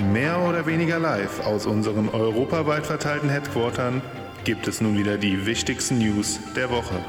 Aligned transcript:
Mehr 0.00 0.40
oder 0.48 0.64
weniger 0.64 0.98
live 0.98 1.46
aus 1.46 1.66
unseren 1.66 2.08
europaweit 2.08 2.86
verteilten 2.86 3.28
Headquartern 3.28 4.00
gibt 4.44 4.66
es 4.66 4.80
nun 4.80 4.96
wieder 4.96 5.18
die 5.18 5.44
wichtigsten 5.44 5.98
News 5.98 6.40
der 6.56 6.70
Woche. 6.70 7.04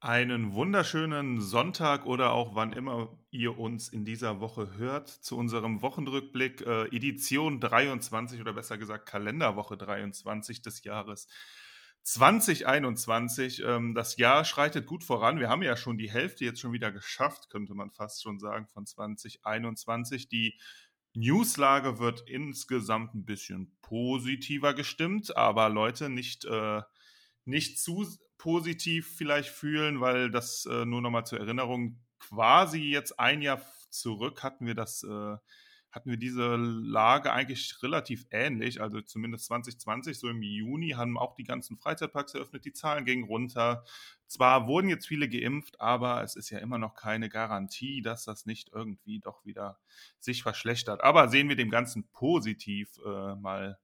Einen 0.00 0.54
wunderschönen 0.54 1.40
Sonntag 1.40 2.06
oder 2.06 2.32
auch 2.32 2.54
wann 2.54 2.72
immer 2.72 3.08
ihr 3.30 3.58
uns 3.58 3.88
in 3.88 4.04
dieser 4.04 4.40
Woche 4.40 4.76
hört 4.78 5.08
zu 5.08 5.36
unserem 5.36 5.82
Wochenrückblick 5.82 6.60
äh, 6.60 6.84
Edition 6.94 7.58
23 7.58 8.40
oder 8.40 8.52
besser 8.52 8.78
gesagt 8.78 9.06
Kalenderwoche 9.06 9.76
23 9.76 10.62
des 10.62 10.84
Jahres 10.84 11.26
2021. 12.04 13.62
Ähm, 13.64 13.94
das 13.94 14.16
Jahr 14.16 14.44
schreitet 14.44 14.86
gut 14.86 15.04
voran. 15.04 15.40
Wir 15.40 15.48
haben 15.48 15.62
ja 15.62 15.76
schon 15.76 15.98
die 15.98 16.10
Hälfte 16.10 16.44
jetzt 16.44 16.60
schon 16.60 16.72
wieder 16.72 16.92
geschafft, 16.92 17.50
könnte 17.50 17.74
man 17.74 17.90
fast 17.90 18.22
schon 18.22 18.38
sagen, 18.38 18.66
von 18.68 18.86
2021. 18.86 20.28
Die 20.28 20.58
Newslage 21.14 21.98
wird 21.98 22.28
insgesamt 22.28 23.14
ein 23.14 23.24
bisschen 23.24 23.76
positiver 23.80 24.74
gestimmt, 24.74 25.36
aber 25.36 25.68
Leute, 25.68 26.08
nicht, 26.10 26.44
äh, 26.44 26.82
nicht 27.44 27.80
zu 27.80 28.06
positiv 28.36 29.14
vielleicht 29.16 29.48
fühlen, 29.48 30.00
weil 30.00 30.30
das 30.30 30.66
äh, 30.66 30.84
nur 30.84 31.00
nochmal 31.00 31.24
zur 31.24 31.40
Erinnerung, 31.40 32.00
quasi 32.18 32.80
jetzt 32.80 33.18
ein 33.18 33.42
Jahr 33.42 33.62
zurück 33.90 34.42
hatten 34.42 34.66
wir 34.66 34.74
das 34.74 35.02
äh, 35.04 35.36
hatten 35.94 36.10
wir 36.10 36.16
diese 36.16 36.56
Lage 36.56 37.32
eigentlich 37.32 37.80
relativ 37.82 38.26
ähnlich. 38.30 38.82
Also 38.82 39.00
zumindest 39.00 39.46
2020, 39.46 40.18
so 40.18 40.28
im 40.28 40.42
Juni, 40.42 40.90
haben 40.90 41.16
auch 41.16 41.36
die 41.36 41.44
ganzen 41.44 41.76
Freizeitparks 41.76 42.34
eröffnet, 42.34 42.64
die 42.64 42.72
Zahlen 42.72 43.04
gingen 43.04 43.24
runter. 43.24 43.84
Zwar 44.26 44.66
wurden 44.66 44.88
jetzt 44.88 45.06
viele 45.06 45.28
geimpft, 45.28 45.80
aber 45.80 46.24
es 46.24 46.34
ist 46.34 46.50
ja 46.50 46.58
immer 46.58 46.78
noch 46.78 46.96
keine 46.96 47.28
Garantie, 47.28 48.02
dass 48.02 48.24
das 48.24 48.44
nicht 48.44 48.70
irgendwie 48.72 49.20
doch 49.20 49.44
wieder 49.44 49.78
sich 50.18 50.42
verschlechtert. 50.42 51.04
Aber 51.04 51.28
sehen 51.28 51.48
wir 51.48 51.56
dem 51.56 51.70
Ganzen 51.70 52.08
positiv 52.10 52.90
äh, 53.06 53.36
mal 53.36 53.78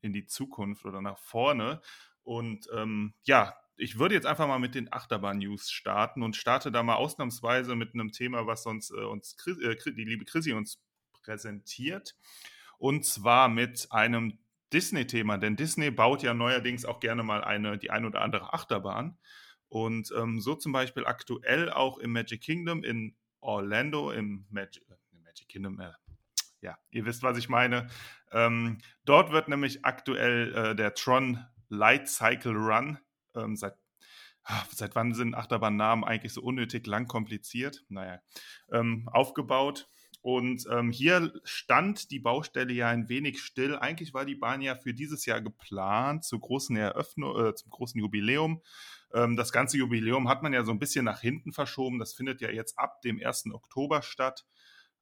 in 0.00 0.14
die 0.14 0.24
Zukunft 0.24 0.86
oder 0.86 1.02
nach 1.02 1.18
vorne. 1.18 1.82
Und 2.22 2.66
ähm, 2.74 3.12
ja, 3.24 3.54
ich 3.76 3.98
würde 3.98 4.14
jetzt 4.14 4.26
einfach 4.26 4.46
mal 4.46 4.58
mit 4.58 4.74
den 4.74 4.90
Achterbahn-News 4.90 5.70
starten 5.70 6.22
und 6.22 6.34
starte 6.34 6.72
da 6.72 6.82
mal 6.82 6.94
ausnahmsweise 6.94 7.76
mit 7.76 7.92
einem 7.92 8.10
Thema, 8.10 8.46
was 8.46 8.62
sonst 8.62 8.90
äh, 8.90 9.04
uns 9.04 9.36
äh, 9.46 9.76
die 9.92 10.04
liebe 10.04 10.24
Chrissy 10.24 10.54
uns 10.54 10.80
präsentiert. 11.22 12.16
Und 12.78 13.04
zwar 13.04 13.48
mit 13.48 13.86
einem 13.90 14.38
Disney-Thema, 14.72 15.38
denn 15.38 15.56
Disney 15.56 15.90
baut 15.90 16.22
ja 16.22 16.34
neuerdings 16.34 16.84
auch 16.84 17.00
gerne 17.00 17.22
mal 17.22 17.44
eine, 17.44 17.78
die 17.78 17.90
ein 17.90 18.04
oder 18.04 18.22
andere 18.22 18.52
Achterbahn. 18.54 19.18
Und 19.68 20.12
ähm, 20.16 20.40
so 20.40 20.54
zum 20.54 20.72
Beispiel 20.72 21.06
aktuell 21.06 21.70
auch 21.70 21.98
im 21.98 22.12
Magic 22.12 22.42
Kingdom 22.42 22.84
in 22.84 23.16
Orlando, 23.40 24.10
im 24.10 24.46
Magic, 24.50 24.82
äh, 24.90 24.94
Magic 25.22 25.48
Kingdom, 25.48 25.80
äh, 25.80 25.92
ja, 26.60 26.78
ihr 26.90 27.04
wisst, 27.04 27.22
was 27.22 27.38
ich 27.38 27.48
meine. 27.48 27.88
Ähm, 28.30 28.78
dort 29.04 29.32
wird 29.32 29.48
nämlich 29.48 29.84
aktuell 29.84 30.54
äh, 30.54 30.74
der 30.76 30.94
Tron 30.94 31.44
Light 31.68 32.08
Cycle 32.08 32.54
Run 32.54 32.98
ähm, 33.34 33.56
seit 33.56 33.76
ah, 34.44 34.64
seit 34.70 34.94
wann 34.94 35.14
sind 35.14 35.34
Achterbahnnamen 35.34 36.04
eigentlich 36.04 36.32
so 36.32 36.42
unnötig 36.42 36.86
lang 36.86 37.06
kompliziert? 37.06 37.84
Naja, 37.88 38.20
ähm, 38.70 39.08
aufgebaut. 39.12 39.88
Und 40.22 40.66
ähm, 40.70 40.90
hier 40.90 41.32
stand 41.42 42.12
die 42.12 42.20
Baustelle 42.20 42.72
ja 42.72 42.88
ein 42.88 43.08
wenig 43.08 43.42
still. 43.42 43.76
Eigentlich 43.76 44.14
war 44.14 44.24
die 44.24 44.36
Bahn 44.36 44.62
ja 44.62 44.76
für 44.76 44.94
dieses 44.94 45.26
Jahr 45.26 45.40
geplant, 45.40 46.24
zur 46.24 46.40
großen 46.40 46.76
Eröffnung, 46.76 47.38
äh, 47.44 47.54
zum 47.54 47.70
großen 47.70 48.00
Jubiläum. 48.00 48.62
Ähm, 49.12 49.36
das 49.36 49.52
ganze 49.52 49.78
Jubiläum 49.78 50.28
hat 50.28 50.44
man 50.44 50.52
ja 50.52 50.64
so 50.64 50.70
ein 50.70 50.78
bisschen 50.78 51.04
nach 51.04 51.20
hinten 51.20 51.52
verschoben. 51.52 51.98
Das 51.98 52.14
findet 52.14 52.40
ja 52.40 52.50
jetzt 52.50 52.78
ab 52.78 53.02
dem 53.02 53.20
1. 53.20 53.46
Oktober 53.52 54.02
statt. 54.02 54.46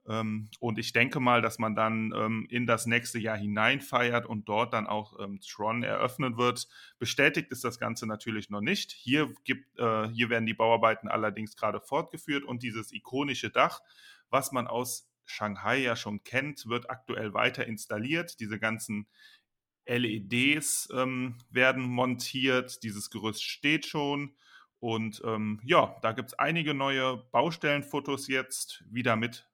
Ähm, 0.09 0.49
und 0.59 0.79
ich 0.79 0.93
denke 0.93 1.21
mal, 1.21 1.43
dass 1.43 1.59
man 1.59 1.75
dann 1.75 2.13
ähm, 2.17 2.47
in 2.49 2.67
das 2.67 2.87
nächste 2.87 3.19
Jahr 3.19 3.37
hineinfeiert 3.37 4.25
und 4.25 4.49
dort 4.49 4.73
dann 4.73 4.87
auch 4.87 5.21
ähm, 5.21 5.41
Tron 5.47 5.83
eröffnen 5.83 6.39
wird. 6.39 6.67
Bestätigt 6.99 7.51
ist 7.51 7.65
das 7.65 7.79
Ganze 7.79 8.07
natürlich 8.07 8.49
noch 8.49 8.63
nicht. 8.63 8.93
Hier, 8.93 9.33
gibt, 9.45 9.79
äh, 9.79 10.09
hier 10.09 10.31
werden 10.31 10.47
die 10.47 10.55
Bauarbeiten 10.55 11.09
allerdings 11.09 11.57
gerade 11.57 11.81
fortgeführt 11.81 12.45
und 12.45 12.63
dieses 12.63 12.93
ikonische 12.93 13.51
Dach, 13.51 13.81
was 14.31 14.53
man 14.53 14.67
aus 14.67 15.10
Shanghai 15.31 15.79
ja 15.79 15.97
schon 15.97 16.23
kennt, 16.25 16.67
wird 16.67 16.91
aktuell 16.91 17.33
weiter 17.35 17.67
installiert. 17.67 18.41
Diese 18.41 18.59
ganzen 18.59 19.07
LEDs 19.87 20.89
ähm, 20.95 21.39
werden 21.51 21.83
montiert, 21.83 22.83
dieses 22.83 23.11
Gerüst 23.11 23.43
steht 23.43 23.87
schon. 23.87 24.35
Und 24.79 25.21
ähm, 25.25 25.61
ja, 25.65 25.97
da 26.03 26.13
gibt 26.13 26.31
es 26.31 26.39
einige 26.39 26.75
neue 26.75 27.19
Baustellenfotos 27.33 28.29
jetzt, 28.29 28.83
wieder 28.89 29.17
mit 29.17 29.47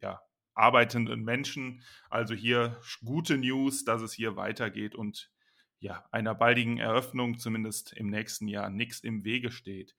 ja, 0.00 0.20
arbeitenden 0.54 1.22
Menschen. 1.22 1.82
Also 2.10 2.34
hier 2.34 2.80
gute 3.04 3.38
News, 3.38 3.84
dass 3.84 4.02
es 4.02 4.12
hier 4.12 4.36
weitergeht 4.36 4.94
und 4.94 5.30
ja, 5.78 6.04
einer 6.10 6.34
baldigen 6.34 6.78
Eröffnung, 6.78 7.38
zumindest 7.38 7.92
im 7.92 8.08
nächsten 8.08 8.48
Jahr, 8.48 8.70
nichts 8.70 9.00
im 9.00 9.22
Wege 9.22 9.50
steht. 9.50 9.94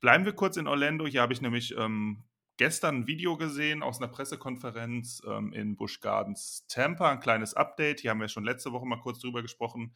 Bleiben 0.00 0.24
wir 0.24 0.32
kurz 0.32 0.56
in 0.56 0.66
Orlando. 0.66 1.06
Hier 1.06 1.22
habe 1.22 1.32
ich 1.32 1.40
nämlich 1.40 1.76
ähm, 1.76 2.24
gestern 2.58 2.96
ein 2.96 3.06
Video 3.06 3.36
gesehen 3.36 3.82
aus 3.82 3.98
einer 3.98 4.08
Pressekonferenz 4.08 5.22
ähm, 5.26 5.52
in 5.52 5.76
Busch 5.76 6.00
Gardens 6.00 6.66
Tampa, 6.68 7.10
ein 7.10 7.20
kleines 7.20 7.54
Update. 7.54 8.00
Hier 8.00 8.10
haben 8.10 8.20
wir 8.20 8.28
schon 8.28 8.44
letzte 8.44 8.72
Woche 8.72 8.84
mal 8.84 9.00
kurz 9.00 9.20
drüber 9.20 9.40
gesprochen. 9.40 9.94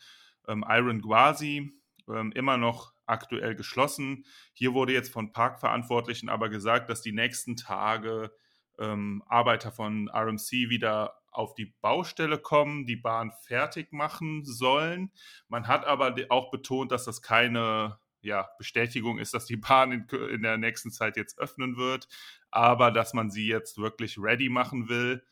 Ähm, 0.49 0.65
Iron 0.69 1.03
Gwazi, 1.03 1.73
ähm, 2.09 2.33
immer 2.33 2.57
noch 2.57 2.95
aktuell 3.05 3.55
geschlossen. 3.55 4.25
Hier 4.55 4.73
wurde 4.73 4.93
jetzt 4.93 5.13
von 5.13 5.33
Parkverantwortlichen 5.33 6.29
aber 6.29 6.49
gesagt, 6.49 6.89
dass 6.89 7.03
die 7.03 7.13
nächsten 7.13 7.57
Tage 7.57 8.33
ähm, 8.79 9.23
Arbeiter 9.27 9.73
von 9.73 10.09
RMC 10.09 10.71
wieder 10.71 11.19
auf 11.31 11.55
die 11.55 11.75
Baustelle 11.81 12.39
kommen, 12.39 12.87
die 12.87 12.97
Bahn 12.97 13.33
fertig 13.47 13.93
machen 13.93 14.45
sollen. 14.45 15.11
Man 15.49 15.67
hat 15.67 15.85
aber 15.85 16.15
auch 16.29 16.51
betont, 16.51 16.93
dass 16.93 17.05
das 17.05 17.23
keine 17.23 17.99
ja, 18.23 18.49
Bestätigung 18.57 19.19
ist, 19.19 19.35
dass 19.35 19.47
die 19.47 19.57
Bahn 19.57 19.93
in, 19.93 20.07
in, 20.31 20.43
der 20.43 20.57
nächsten 20.57 20.91
Zeit 20.91 21.17
jetzt 21.17 21.39
öffnen 21.39 21.77
wird, 21.77 22.09
aber 22.53 22.93
dass 22.93 23.15
man 23.15 23.31
sie 23.31 23.47
jetzt 23.49 23.79
wirklich 23.79 24.19
ready 24.19 24.49
machen 24.49 24.89
will. 24.89 25.25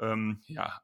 Ähm, 0.00 0.42
ja, 0.46 0.82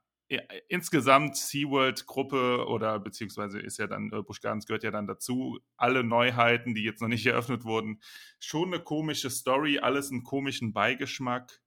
insgesamt 0.68 1.36
SeaWorld-Gruppe 1.36 2.66
oder 2.68 3.00
beziehungsweise 3.00 3.58
ist 3.58 3.78
ja 3.78 3.88
dann, 3.88 4.12
äh, 4.12 4.22
Busch 4.22 4.40
Gardens 4.40 4.66
gehört 4.66 4.84
ja 4.84 4.92
dann 4.92 5.08
dazu, 5.08 5.58
alle 5.76 6.04
Neuheiten, 6.04 6.74
die 6.74 6.84
jetzt 6.84 7.02
noch 7.02 7.08
nicht 7.08 7.26
eröffnet 7.26 7.64
wurden, 7.64 8.00
schon 8.38 8.72
eine 8.72 8.82
komische 8.82 9.28
Story, 9.28 9.80
alles 9.80 10.10
einen 10.10 10.22
komischen 10.22 10.72
Beigeschmack. 10.72 11.60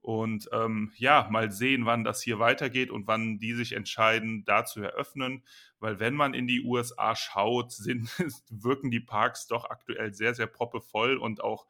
Und 0.00 0.48
ähm, 0.52 0.92
ja, 0.96 1.26
mal 1.30 1.50
sehen, 1.50 1.86
wann 1.86 2.04
das 2.04 2.20
hier 2.20 2.38
weitergeht 2.38 2.90
und 2.90 3.06
wann 3.06 3.38
die 3.38 3.54
sich 3.54 3.72
entscheiden, 3.72 4.44
da 4.44 4.64
zu 4.64 4.82
eröffnen. 4.82 5.42
Weil 5.80 5.98
wenn 5.98 6.14
man 6.14 6.34
in 6.34 6.46
die 6.46 6.62
USA 6.62 7.16
schaut, 7.16 7.72
sind, 7.72 8.10
wirken 8.50 8.90
die 8.90 9.00
Parks 9.00 9.46
doch 9.48 9.64
aktuell 9.64 10.14
sehr, 10.14 10.34
sehr 10.34 10.46
proppevoll 10.46 11.16
und 11.16 11.42
auch, 11.42 11.66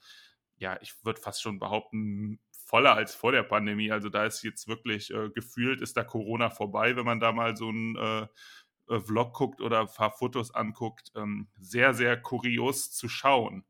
ja, 0.56 0.78
ich 0.80 0.94
würde 1.04 1.20
fast 1.20 1.42
schon 1.42 1.58
behaupten, 1.58 2.40
voller 2.50 2.94
als 2.94 3.14
vor 3.14 3.32
der 3.32 3.42
Pandemie. 3.42 3.92
Also 3.92 4.08
da 4.08 4.24
ist 4.24 4.42
jetzt 4.42 4.68
wirklich 4.68 5.10
äh, 5.12 5.30
gefühlt, 5.30 5.80
ist 5.80 5.96
da 5.96 6.04
Corona 6.04 6.50
vorbei, 6.50 6.96
wenn 6.96 7.04
man 7.04 7.20
da 7.20 7.32
mal 7.32 7.56
so 7.56 7.68
einen 7.68 7.96
äh, 7.96 8.26
äh, 8.88 9.00
Vlog 9.00 9.34
guckt 9.34 9.60
oder 9.60 9.80
ein 9.80 9.86
paar 9.86 10.12
Fotos 10.12 10.54
anguckt. 10.54 11.12
Ähm, 11.14 11.48
sehr, 11.58 11.94
sehr 11.94 12.20
kurios 12.20 12.90
zu 12.92 13.08
schauen. 13.08 13.64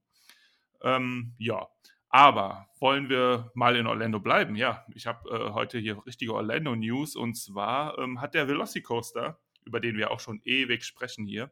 Ähm, 0.83 1.35
ja, 1.39 1.69
aber 2.09 2.69
wollen 2.79 3.09
wir 3.09 3.51
mal 3.55 3.77
in 3.77 3.87
Orlando 3.87 4.21
bleiben? 4.21 4.55
Ja, 4.55 4.87
ich 4.95 5.07
habe 5.07 5.29
äh, 5.31 5.53
heute 5.53 5.79
hier 5.79 6.05
richtige 6.07 6.35
Orlando-News 6.35 7.17
und 7.17 7.35
zwar 7.35 7.99
ähm, 7.99 8.21
hat 8.21 8.35
der 8.35 8.47
Velocicoaster, 8.47 9.41
über 9.65 9.81
den 9.81 9.97
wir 9.97 10.11
auch 10.11 10.21
schon 10.21 10.41
ewig 10.45 10.85
sprechen 10.85 11.27
hier, 11.27 11.51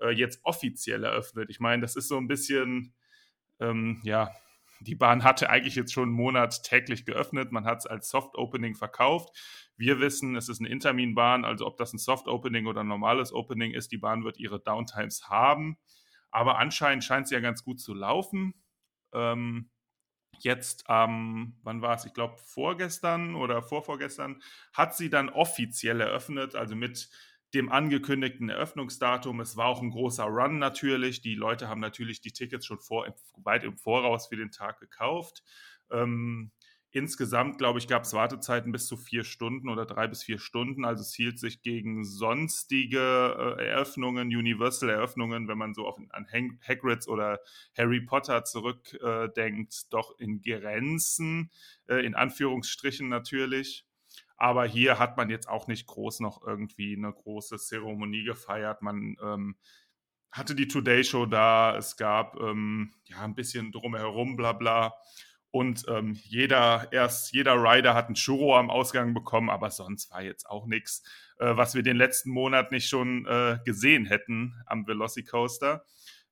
äh, 0.00 0.10
jetzt 0.10 0.40
offiziell 0.44 1.04
eröffnet. 1.04 1.50
Ich 1.50 1.60
meine, 1.60 1.82
das 1.82 1.96
ist 1.96 2.08
so 2.08 2.16
ein 2.16 2.28
bisschen, 2.28 2.94
ähm, 3.60 4.00
ja, 4.02 4.30
die 4.80 4.94
Bahn 4.94 5.24
hatte 5.24 5.50
eigentlich 5.50 5.74
jetzt 5.74 5.92
schon 5.92 6.10
einen 6.10 6.12
Monat 6.12 6.62
täglich 6.62 7.04
geöffnet. 7.04 7.52
Man 7.52 7.64
hat 7.64 7.78
es 7.78 7.86
als 7.86 8.08
Soft-Opening 8.10 8.74
verkauft. 8.74 9.36
Wir 9.76 10.00
wissen, 10.00 10.36
es 10.36 10.48
ist 10.48 10.60
eine 10.60 10.68
Interminbahn, 10.68 11.44
also 11.44 11.66
ob 11.66 11.76
das 11.76 11.92
ein 11.92 11.98
Soft-Opening 11.98 12.66
oder 12.66 12.80
ein 12.80 12.88
normales 12.88 13.32
Opening 13.32 13.72
ist, 13.72 13.92
die 13.92 13.98
Bahn 13.98 14.24
wird 14.24 14.38
ihre 14.38 14.60
Downtimes 14.60 15.28
haben. 15.28 15.78
Aber 16.30 16.58
anscheinend 16.58 17.04
scheint 17.04 17.28
sie 17.28 17.34
ja 17.34 17.40
ganz 17.40 17.64
gut 17.64 17.80
zu 17.80 17.94
laufen. 17.94 18.54
Ähm, 19.12 19.70
jetzt 20.40 20.84
ähm, 20.88 21.56
wann 21.62 21.82
war 21.82 21.94
es? 21.94 22.04
Ich 22.04 22.14
glaube, 22.14 22.36
vorgestern 22.38 23.34
oder 23.34 23.62
vorvorgestern 23.62 24.42
hat 24.72 24.96
sie 24.96 25.10
dann 25.10 25.28
offiziell 25.28 26.00
eröffnet, 26.00 26.54
also 26.54 26.76
mit 26.76 27.08
dem 27.54 27.70
angekündigten 27.70 28.50
Eröffnungsdatum. 28.50 29.40
Es 29.40 29.56
war 29.56 29.66
auch 29.66 29.80
ein 29.80 29.90
großer 29.90 30.24
Run 30.24 30.58
natürlich. 30.58 31.20
Die 31.22 31.34
Leute 31.34 31.68
haben 31.68 31.80
natürlich 31.80 32.20
die 32.20 32.32
Tickets 32.32 32.66
schon 32.66 32.78
vor, 32.78 33.06
weit 33.36 33.64
im 33.64 33.78
Voraus 33.78 34.28
für 34.28 34.36
den 34.36 34.50
Tag 34.50 34.80
gekauft. 34.80 35.42
Ähm, 35.90 36.50
insgesamt, 36.90 37.56
glaube 37.56 37.78
ich, 37.78 37.88
gab 37.88 38.02
es 38.02 38.12
Wartezeiten 38.12 38.70
bis 38.70 38.86
zu 38.86 38.98
vier 38.98 39.24
Stunden 39.24 39.70
oder 39.70 39.86
drei 39.86 40.06
bis 40.08 40.22
vier 40.22 40.38
Stunden. 40.38 40.84
Also 40.84 41.02
es 41.02 41.14
hielt 41.14 41.38
sich 41.38 41.62
gegen 41.62 42.04
sonstige 42.04 43.56
äh, 43.58 43.66
Eröffnungen, 43.66 44.28
Universal-Eröffnungen, 44.28 45.48
wenn 45.48 45.58
man 45.58 45.72
so 45.72 45.86
auf, 45.86 45.98
an 46.10 46.26
Hagrids 46.66 47.08
oder 47.08 47.40
Harry 47.76 48.02
Potter 48.02 48.44
zurückdenkt, 48.44 49.74
äh, 49.74 49.86
doch 49.90 50.18
in 50.18 50.42
Grenzen, 50.42 51.50
äh, 51.88 52.04
in 52.04 52.14
Anführungsstrichen 52.14 53.08
natürlich. 53.08 53.87
Aber 54.38 54.64
hier 54.64 54.98
hat 54.98 55.16
man 55.16 55.30
jetzt 55.30 55.48
auch 55.48 55.66
nicht 55.66 55.86
groß 55.86 56.20
noch 56.20 56.46
irgendwie 56.46 56.96
eine 56.96 57.12
große 57.12 57.58
Zeremonie 57.58 58.24
gefeiert. 58.24 58.82
Man 58.82 59.16
ähm, 59.20 59.56
hatte 60.30 60.54
die 60.54 60.68
Today 60.68 61.02
Show 61.04 61.26
da, 61.26 61.76
es 61.76 61.96
gab 61.96 62.38
ähm, 62.40 62.94
ja 63.04 63.20
ein 63.22 63.34
bisschen 63.34 63.72
drumherum, 63.72 64.36
bla 64.36 64.52
bla. 64.52 64.94
Und 65.50 65.86
ähm, 65.88 66.12
jeder, 66.24 66.88
erst 66.92 67.32
jeder 67.32 67.54
Rider 67.54 67.94
hat 67.94 68.06
einen 68.06 68.14
Churro 68.14 68.56
am 68.56 68.70
Ausgang 68.70 69.14
bekommen, 69.14 69.50
aber 69.50 69.70
sonst 69.70 70.10
war 70.12 70.22
jetzt 70.22 70.48
auch 70.48 70.66
nichts, 70.66 71.02
äh, 71.38 71.56
was 71.56 71.74
wir 71.74 71.82
den 71.82 71.96
letzten 71.96 72.30
Monat 72.30 72.70
nicht 72.70 72.88
schon 72.88 73.26
äh, 73.26 73.58
gesehen 73.64 74.06
hätten 74.06 74.54
am 74.66 74.86
Velocicoaster. 74.86 75.84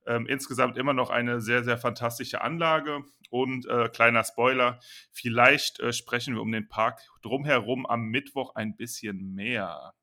Ähm, 0.06 0.26
insgesamt 0.26 0.76
immer 0.76 0.93
noch 0.93 1.11
eine 1.11 1.41
sehr, 1.41 1.64
sehr 1.64 1.79
fantastische 1.79 2.41
Anlage. 2.41 3.05
Und 3.31 3.67
äh, 3.67 3.88
kleiner 3.88 4.25
Spoiler, 4.25 4.79
vielleicht 5.12 5.81
äh, 5.81 5.93
sprechen 5.93 6.35
wir 6.35 6.43
um 6.43 6.53
den 6.53 6.69
Park 6.69 7.00
drumherum 7.23 7.87
am 7.87 8.08
Mittwoch 8.08 8.55
ein 8.55 8.76
bisschen 8.76 9.35
mehr. 9.35 9.94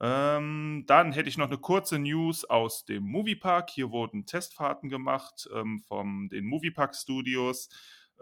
Ähm, 0.00 0.84
dann 0.86 1.12
hätte 1.12 1.28
ich 1.28 1.38
noch 1.38 1.46
eine 1.46 1.58
kurze 1.58 1.98
News 1.98 2.44
aus 2.44 2.84
dem 2.84 3.04
Moviepark. 3.04 3.70
Hier 3.70 3.90
wurden 3.90 4.26
Testfahrten 4.26 4.90
gemacht 4.90 5.48
ähm, 5.54 5.80
von 5.80 6.28
den 6.28 6.44
Moviepark 6.44 6.94
Studios. 6.94 7.68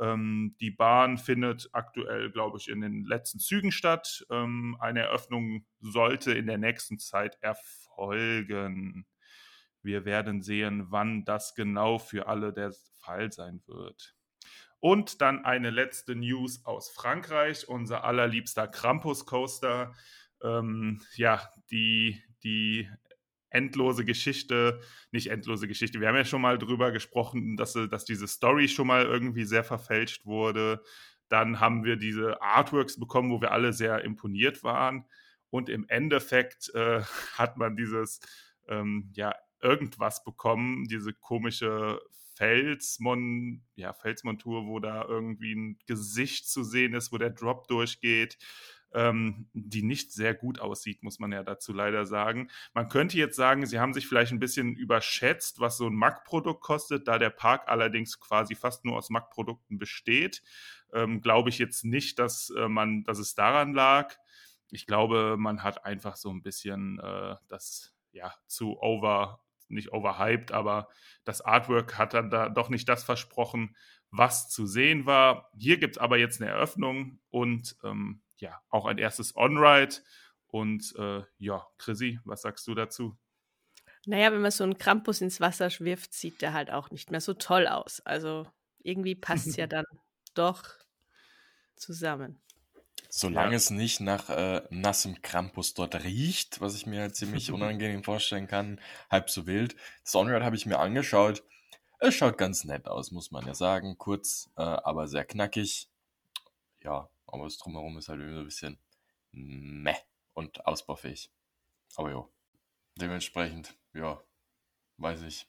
Ähm, 0.01 0.55
die 0.61 0.71
Bahn 0.71 1.19
findet 1.19 1.69
aktuell, 1.73 2.31
glaube 2.31 2.59
ich, 2.59 2.69
in 2.69 2.81
den 2.81 3.05
letzten 3.05 3.39
Zügen 3.39 3.73
statt. 3.73 4.25
Ähm, 4.31 4.77
eine 4.81 5.01
Eröffnung 5.01 5.65
sollte 5.81 6.33
in 6.33 6.47
der 6.47 6.59
nächsten 6.59 6.99
Zeit 6.99 7.39
erfolgen. 7.41 9.07
Wir 9.83 10.05
werden 10.05 10.43
sehen, 10.43 10.87
wann 10.91 11.25
das 11.25 11.55
genau 11.55 11.99
für 11.99 12.27
alle 12.29 12.53
der 12.53 12.73
Fall 13.01 13.33
sein 13.33 13.63
wird. 13.67 14.15
Und 14.81 15.21
dann 15.21 15.45
eine 15.45 15.71
letzte 15.71 16.17
News 16.17 16.65
aus 16.65 16.91
Frankreich, 16.91 17.69
unser 17.69 18.05
allerliebster 18.05 18.67
Krampus 18.67 19.27
Coaster. 19.27 19.95
Ähm, 20.43 21.01
ja, 21.15 21.49
die, 21.71 22.21
die 22.43 22.89
endlose 23.53 24.05
Geschichte, 24.05 24.81
nicht 25.13 25.29
endlose 25.29 25.69
Geschichte, 25.69 26.01
wir 26.01 26.09
haben 26.09 26.17
ja 26.17 26.25
schon 26.25 26.41
mal 26.43 26.59
drüber 26.59 26.91
gesprochen, 26.91 27.57
dass, 27.57 27.75
dass 27.75 28.05
diese 28.05 28.27
Story 28.27 28.67
schon 28.67 28.87
mal 28.87 29.05
irgendwie 29.05 29.45
sehr 29.45 29.63
verfälscht 29.63 30.25
wurde. 30.27 30.83
Dann 31.29 31.61
haben 31.61 31.85
wir 31.85 31.97
diese 31.97 32.43
Artworks 32.43 32.99
bekommen, 32.99 33.31
wo 33.31 33.41
wir 33.41 33.53
alle 33.53 33.73
sehr 33.73 34.03
imponiert 34.05 34.65
waren. 34.65 35.05
Und 35.51 35.69
im 35.69 35.87
Endeffekt 35.89 36.75
äh, 36.75 37.03
hat 37.35 37.57
man 37.57 37.77
dieses, 37.77 38.21
ähm, 38.69 39.13
ja, 39.15 39.35
irgendwas 39.63 40.25
bekommen, 40.25 40.87
diese 40.89 41.13
komische 41.13 42.01
Felsmon, 42.35 43.63
ja, 43.75 43.93
Felsmontur, 43.93 44.67
wo 44.67 44.81
da 44.81 45.05
irgendwie 45.05 45.55
ein 45.55 45.79
Gesicht 45.87 46.49
zu 46.49 46.65
sehen 46.65 46.95
ist, 46.95 47.13
wo 47.13 47.19
der 47.19 47.31
Drop 47.31 47.69
durchgeht 47.69 48.39
ähm, 48.95 49.47
die 49.53 49.83
nicht 49.83 50.13
sehr 50.13 50.35
gut 50.35 50.61
aussieht, 50.61 51.03
muss 51.03 51.19
man 51.19 51.33
ja 51.33 51.43
dazu 51.43 51.73
leider 51.73 52.07
sagen. 52.07 52.51
Man 52.75 52.89
könnte 52.89 53.17
jetzt 53.17 53.37
sagen, 53.37 53.67
sie 53.67 53.79
haben 53.79 53.95
sich 53.95 54.07
vielleicht 54.07 54.33
ein 54.33 54.39
bisschen 54.39 54.75
überschätzt, 54.75 55.61
was 55.61 55.77
so 55.77 55.87
ein 55.87 55.95
Mac-Produkt 55.95 56.63
kostet, 56.63 57.09
da 57.09 57.19
der 57.19 57.31
Park 57.31 57.69
allerdings 57.69 58.21
quasi 58.21 58.55
fast 58.55 58.85
nur 58.85 58.97
aus 58.97 59.11
Mac-Produkten 59.11 59.79
besteht. 59.79 60.43
Ähm, 60.93 61.21
glaube 61.21 61.49
ich 61.49 61.59
jetzt 61.59 61.85
nicht, 61.85 62.19
dass 62.19 62.51
äh, 62.51 62.69
man, 62.69 63.05
dass 63.05 63.19
es 63.19 63.35
daran 63.35 63.73
lag. 63.73 64.15
Ich 64.71 64.87
glaube, 64.87 65.37
man 65.39 65.63
hat 65.63 65.85
einfach 65.85 66.17
so 66.17 66.31
ein 66.31 66.43
bisschen 66.43 66.99
äh, 67.01 67.37
das 67.49 67.95
ja 68.13 68.35
zu 68.47 68.79
over, 68.81 69.42
nicht 69.73 69.93
overhyped, 69.93 70.53
aber 70.53 70.89
das 71.25 71.41
Artwork 71.41 71.99
hat 71.99 72.15
dann 72.15 72.31
da 72.31 72.49
doch 72.49 72.69
nicht 72.69 72.89
das 72.89 73.05
versprochen, 73.05 73.77
was 74.11 74.49
zu 74.49 74.67
sehen 74.67 75.07
war. 75.07 75.51
Hier 75.59 75.79
gibt 75.79 75.97
es 75.97 75.99
aber 76.01 76.19
jetzt 76.19 76.41
eine 76.41 76.51
Eröffnung 76.51 77.21
und 77.31 77.77
ähm, 77.83 78.23
ja, 78.37 78.61
auch 78.69 78.87
ein 78.87 78.99
erstes 78.99 79.37
On-Ride. 79.37 79.97
Und 80.47 80.95
äh, 80.99 81.23
ja, 81.39 81.67
Chrissy, 81.79 82.21
was 82.25 82.43
sagst 82.43 82.67
du 82.67 82.75
dazu? 82.75 83.17
Naja, 84.05 84.33
wenn 84.33 84.43
man 84.43 84.51
so 84.51 84.65
einen 84.65 84.79
Krampus 84.79 85.21
ins 85.21 85.41
Wasser 85.41 85.71
wirft, 85.79 86.13
sieht 86.13 86.43
der 86.43 86.53
halt 86.53 86.71
auch 86.71 86.91
nicht 86.91 87.11
mehr 87.11 87.21
so 87.21 87.35
toll 87.35 87.67
aus. 87.67 88.01
Also 88.01 88.47
irgendwie 88.83 89.15
passt 89.15 89.47
es 89.47 89.57
ja 89.57 89.67
dann 89.69 89.87
doch 90.35 90.65
zusammen. 91.77 92.41
Solange 93.15 93.51
ja. 93.51 93.57
es 93.59 93.69
nicht 93.69 94.01
nach 94.01 94.31
äh, 94.31 94.63
nassem 94.71 95.21
Krampus 95.21 95.75
dort 95.75 96.03
riecht, 96.03 96.63
was 96.63 96.75
ich 96.75 96.87
mir 96.87 97.03
halt 97.03 97.15
ziemlich 97.15 97.53
unangenehm 97.53 98.03
vorstellen 98.03 98.47
kann, 98.47 98.81
halb 99.11 99.29
so 99.29 99.47
wild. 99.47 99.77
Das 100.03 100.15
On-Ride 100.15 100.43
habe 100.43 100.57
ich 100.57 100.65
mir 100.65 100.79
angeschaut. 100.79 101.45
Es 102.01 102.15
schaut 102.15 102.39
ganz 102.39 102.65
nett 102.65 102.89
aus, 102.89 103.11
muss 103.11 103.31
man 103.31 103.47
ja 103.47 103.55
sagen. 103.55 103.99
Kurz, 103.99 104.51
äh, 104.57 104.63
aber 104.63 105.09
sehr 105.09 105.27
knackig. 105.27 105.91
Ja, 106.83 107.11
aber 107.27 107.45
das 107.45 107.59
Drumherum 107.59 107.99
ist 107.99 108.09
halt 108.09 108.21
irgendwie 108.21 108.37
so 108.37 108.41
ein 108.41 108.47
bisschen 108.47 108.79
meh 109.33 109.95
und 110.33 110.65
ausbaufähig. 110.65 111.31
Aber 111.97 112.11
ja, 112.11 112.27
dementsprechend, 112.97 113.77
ja, 113.93 114.23
weiß 114.97 115.21
ich, 115.25 115.47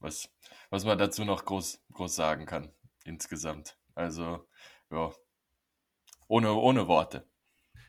was, 0.00 0.28
was 0.68 0.84
man 0.84 0.98
dazu 0.98 1.24
noch 1.24 1.46
groß, 1.46 1.82
groß 1.94 2.14
sagen 2.14 2.44
kann, 2.44 2.70
insgesamt. 3.04 3.78
Also, 3.94 4.46
ja, 4.90 5.14
ohne, 6.28 6.52
ohne 6.52 6.88
Worte. 6.88 7.26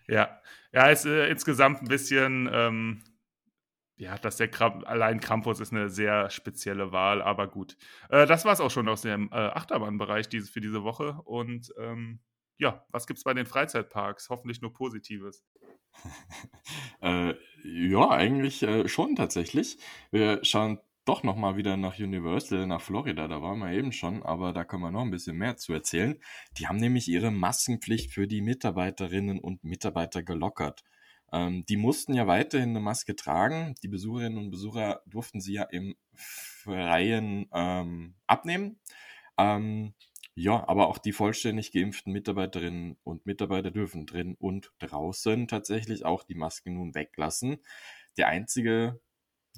Ja, 0.07 0.41
ja, 0.71 0.87
ist 0.89 1.05
äh, 1.05 1.29
insgesamt 1.29 1.81
ein 1.81 1.87
bisschen, 1.87 2.49
ähm, 2.51 3.03
ja, 3.97 4.17
dass 4.17 4.37
der 4.37 4.49
Kram 4.49 4.83
allein 4.83 5.19
Krampus 5.19 5.59
ist 5.59 5.71
eine 5.71 5.89
sehr 5.89 6.29
spezielle 6.29 6.91
Wahl, 6.91 7.21
aber 7.21 7.47
gut. 7.47 7.77
Äh, 8.09 8.25
das 8.25 8.45
war 8.45 8.53
es 8.53 8.61
auch 8.61 8.71
schon 8.71 8.87
aus 8.87 9.01
dem 9.01 9.29
äh, 9.31 9.35
Achterbahnbereich 9.35 10.29
diese, 10.29 10.51
für 10.51 10.61
diese 10.61 10.83
Woche 10.83 11.19
und 11.23 11.73
ähm, 11.77 12.19
ja, 12.57 12.85
was 12.89 13.07
gibt 13.07 13.17
es 13.17 13.23
bei 13.23 13.33
den 13.33 13.45
Freizeitparks? 13.45 14.29
Hoffentlich 14.29 14.61
nur 14.61 14.73
Positives. 14.73 15.43
äh, 17.01 17.33
ja, 17.63 18.09
eigentlich 18.09 18.63
äh, 18.63 18.87
schon 18.87 19.15
tatsächlich. 19.15 19.77
Wir 20.11 20.43
schauen 20.43 20.79
doch 21.05 21.23
nochmal 21.23 21.55
wieder 21.55 21.77
nach 21.77 21.99
Universal, 21.99 22.67
nach 22.67 22.81
Florida, 22.81 23.27
da 23.27 23.41
waren 23.41 23.59
wir 23.59 23.71
eben 23.71 23.91
schon, 23.91 24.23
aber 24.23 24.53
da 24.53 24.65
können 24.65 24.81
wir 24.83 24.91
noch 24.91 25.01
ein 25.01 25.11
bisschen 25.11 25.37
mehr 25.37 25.57
zu 25.57 25.73
erzählen. 25.73 26.19
Die 26.57 26.67
haben 26.67 26.77
nämlich 26.77 27.07
ihre 27.07 27.31
Maskenpflicht 27.31 28.11
für 28.11 28.27
die 28.27 28.41
Mitarbeiterinnen 28.41 29.39
und 29.39 29.63
Mitarbeiter 29.63 30.23
gelockert. 30.23 30.83
Ähm, 31.31 31.65
die 31.65 31.77
mussten 31.77 32.13
ja 32.13 32.27
weiterhin 32.27 32.69
eine 32.69 32.79
Maske 32.79 33.15
tragen. 33.15 33.75
Die 33.83 33.87
Besucherinnen 33.87 34.37
und 34.37 34.51
Besucher 34.51 35.01
durften 35.05 35.41
sie 35.41 35.53
ja 35.53 35.63
im 35.63 35.95
Freien 36.13 37.47
ähm, 37.53 38.15
abnehmen. 38.27 38.79
Ähm, 39.37 39.93
ja, 40.37 40.67
aber 40.67 40.87
auch 40.87 40.97
die 40.97 41.13
vollständig 41.13 41.71
geimpften 41.71 42.11
Mitarbeiterinnen 42.11 42.97
und 43.03 43.25
Mitarbeiter 43.25 43.71
dürfen 43.71 44.05
drin 44.05 44.35
und 44.37 44.71
draußen 44.79 45.47
tatsächlich 45.47 46.03
auch 46.05 46.23
die 46.23 46.35
Masken 46.35 46.75
nun 46.75 46.93
weglassen. 46.93 47.57
Die 48.17 48.25
einzige 48.25 48.99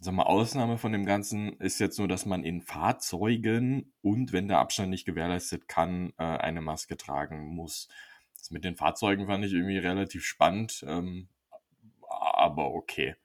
sagen 0.02 0.18
wir, 0.18 0.28
Ausnahme 0.28 0.78
von 0.78 0.92
dem 0.92 1.06
Ganzen 1.06 1.54
ist 1.60 1.80
jetzt 1.80 1.98
nur, 1.98 2.08
dass 2.08 2.26
man 2.26 2.44
in 2.44 2.62
Fahrzeugen 2.62 3.94
und 4.02 4.32
wenn 4.32 4.48
der 4.48 4.60
Abstand 4.60 4.90
nicht 4.90 5.06
gewährleistet 5.06 5.68
kann, 5.68 6.14
äh, 6.18 6.24
eine 6.24 6.62
Maske 6.62 6.98
tragen 6.98 7.56
muss. 7.56 7.88
Das 8.38 8.52
mit 8.52 8.64
den 8.64 8.76
Fahrzeugen 8.76 9.28
fand 9.28 9.44
ich 9.46 9.54
irgendwie 9.54 9.78
relativ 9.78 10.24
spannend, 10.26 10.86
ähm, 10.88 11.30
aber 12.10 12.74
okay. 12.74 13.16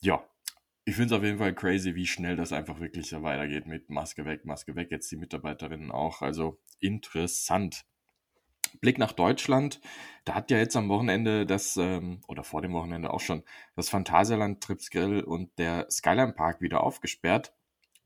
Ja, 0.00 0.24
ich 0.84 0.94
finde 0.94 1.14
es 1.14 1.18
auf 1.18 1.24
jeden 1.24 1.38
Fall 1.38 1.54
crazy, 1.54 1.94
wie 1.94 2.06
schnell 2.06 2.36
das 2.36 2.52
einfach 2.52 2.80
wirklich 2.80 3.08
so 3.08 3.22
weitergeht 3.22 3.66
mit 3.66 3.90
Maske 3.90 4.24
weg, 4.24 4.44
Maske 4.44 4.76
weg, 4.76 4.90
jetzt 4.90 5.10
die 5.10 5.16
Mitarbeiterinnen 5.16 5.90
auch. 5.90 6.22
Also 6.22 6.60
interessant. 6.80 7.84
Blick 8.80 8.98
nach 8.98 9.12
Deutschland. 9.12 9.80
Da 10.24 10.34
hat 10.34 10.50
ja 10.50 10.58
jetzt 10.58 10.76
am 10.76 10.88
Wochenende 10.88 11.46
das, 11.46 11.76
ähm, 11.76 12.20
oder 12.28 12.44
vor 12.44 12.62
dem 12.62 12.72
Wochenende 12.72 13.12
auch 13.12 13.20
schon, 13.20 13.42
das 13.76 13.88
Phantasialand 13.88 14.62
Trips 14.62 14.90
Grill 14.90 15.20
und 15.20 15.58
der 15.58 15.86
Skyline 15.90 16.32
Park 16.32 16.60
wieder 16.60 16.82
aufgesperrt. 16.82 17.52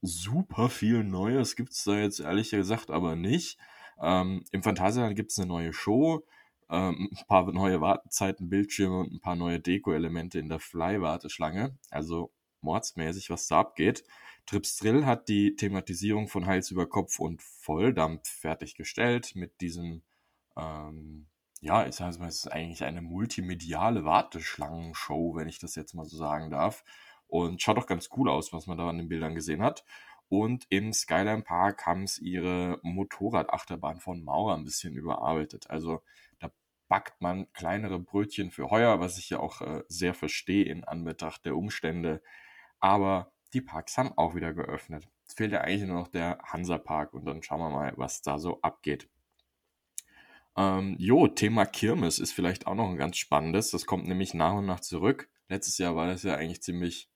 Super 0.02 0.69
viel 0.69 1.04
Neues 1.04 1.57
gibt 1.57 1.73
es 1.73 1.85
da 1.85 1.99
jetzt 1.99 2.21
ehrlich 2.21 2.50
gesagt 2.50 2.90
aber 2.90 3.16
nicht. 3.16 3.59
Ähm, 4.00 4.45
Im 4.50 4.62
Phantasialand 4.62 5.16
gibt 5.16 5.31
es 5.31 5.38
eine 5.38 5.47
neue 5.47 5.73
Show, 5.73 6.25
ähm, 6.71 7.11
ein 7.12 7.26
paar 7.26 7.52
neue 7.52 7.81
Wartezeiten, 7.81 8.49
Bildschirme 8.49 8.99
und 8.99 9.12
ein 9.12 9.21
paar 9.21 9.37
neue 9.37 9.61
Deko-Elemente 9.61 10.38
in 10.38 10.49
der 10.49 10.59
Fly-Warteschlange. 10.59 11.76
Also 11.90 12.33
mordsmäßig, 12.62 13.31
was 13.31 13.47
da 13.47 13.61
abgeht. 13.61 14.04
Trips 14.47 14.76
Drill 14.78 15.07
hat 15.07 15.28
die 15.28 15.54
Thematisierung 15.57 16.28
von 16.28 16.47
Hals 16.47 16.71
über 16.71 16.88
Kopf 16.88 17.19
und 17.21 17.42
Volldampf 17.42 18.28
fertiggestellt 18.28 19.37
mit 19.37 19.61
diesem, 19.61 20.02
ähm, 20.56 21.26
ja, 21.61 21.87
ich 21.87 21.94
sage 21.94 22.18
mal, 22.18 22.28
es 22.28 22.44
ist 22.44 22.52
eigentlich 22.52 22.85
eine 22.85 23.02
multimediale 23.02 24.04
Warteschlangenshow, 24.04 25.37
wenn 25.37 25.49
ich 25.49 25.59
das 25.61 25.76
jetzt 25.76 25.94
mal 25.94 26.04
so 26.04 26.16
sagen 26.16 26.50
darf. 26.50 26.85
Und 27.28 27.62
schaut 27.62 27.78
auch 27.78 27.87
ganz 27.87 28.11
cool 28.16 28.28
aus, 28.28 28.52
was 28.52 28.66
man 28.66 28.78
da 28.78 28.88
an 28.88 28.99
den 28.99 29.09
Bildern 29.09 29.35
gesehen 29.35 29.62
hat. 29.62 29.85
Und 30.28 30.66
im 30.71 30.92
Skyline 30.92 31.42
Park 31.42 31.87
haben 31.87 32.06
sie 32.06 32.25
ihre 32.25 32.78
Motorradachterbahn 32.82 34.00
von 34.00 34.25
Maurer 34.25 34.54
ein 34.56 34.64
bisschen 34.64 34.94
überarbeitet. 34.97 35.71
Also 35.71 36.02
da 36.40 36.50
backt 36.88 37.21
man 37.21 37.52
kleinere 37.52 37.99
Brötchen 37.99 38.50
für 38.50 38.71
Heuer, 38.71 38.99
was 38.99 39.18
ich 39.18 39.30
ja 39.30 39.40
auch 39.40 39.61
äh, 39.61 39.82
sehr 39.88 40.14
verstehe 40.14 40.64
in 40.64 40.85
Anbetracht 40.85 41.44
der 41.44 41.56
Umstände. 41.56 42.23
Aber 42.80 43.32
die 43.52 43.61
Parks 43.61 43.99
haben 43.99 44.16
auch 44.16 44.35
wieder 44.35 44.52
geöffnet. 44.52 45.09
Es 45.26 45.35
fehlt 45.35 45.52
ja 45.52 45.61
eigentlich 45.61 45.88
nur 45.88 46.00
noch 46.00 46.09
der 46.09 46.38
Hansa 46.42 46.78
Park 46.78 47.14
und 47.14 47.25
dann 47.26 47.42
schauen 47.42 47.61
wir 47.61 47.71
mal, 47.71 47.92
was 47.97 48.23
da 48.23 48.38
so 48.38 48.61
abgeht. 48.62 49.09
Ähm, 50.56 50.97
jo, 50.99 51.28
Thema 51.28 51.64
Kirmes 51.66 52.18
ist 52.18 52.32
vielleicht 52.32 52.66
auch 52.66 52.75
noch 52.75 52.90
ein 52.90 52.97
ganz 52.97 53.16
spannendes. 53.16 53.71
Das 53.71 53.87
kommt 53.87 54.06
nämlich 54.06 54.35
nach 54.35 54.54
und 54.54 54.66
nach 54.66 54.80
zurück. 54.80 55.28
Letztes 55.49 55.78
Jahr 55.78 55.97
war 55.97 56.06
das 56.06 56.23
ja 56.23 56.35
eigentlich 56.37 56.62
ziemlich, 56.62 57.09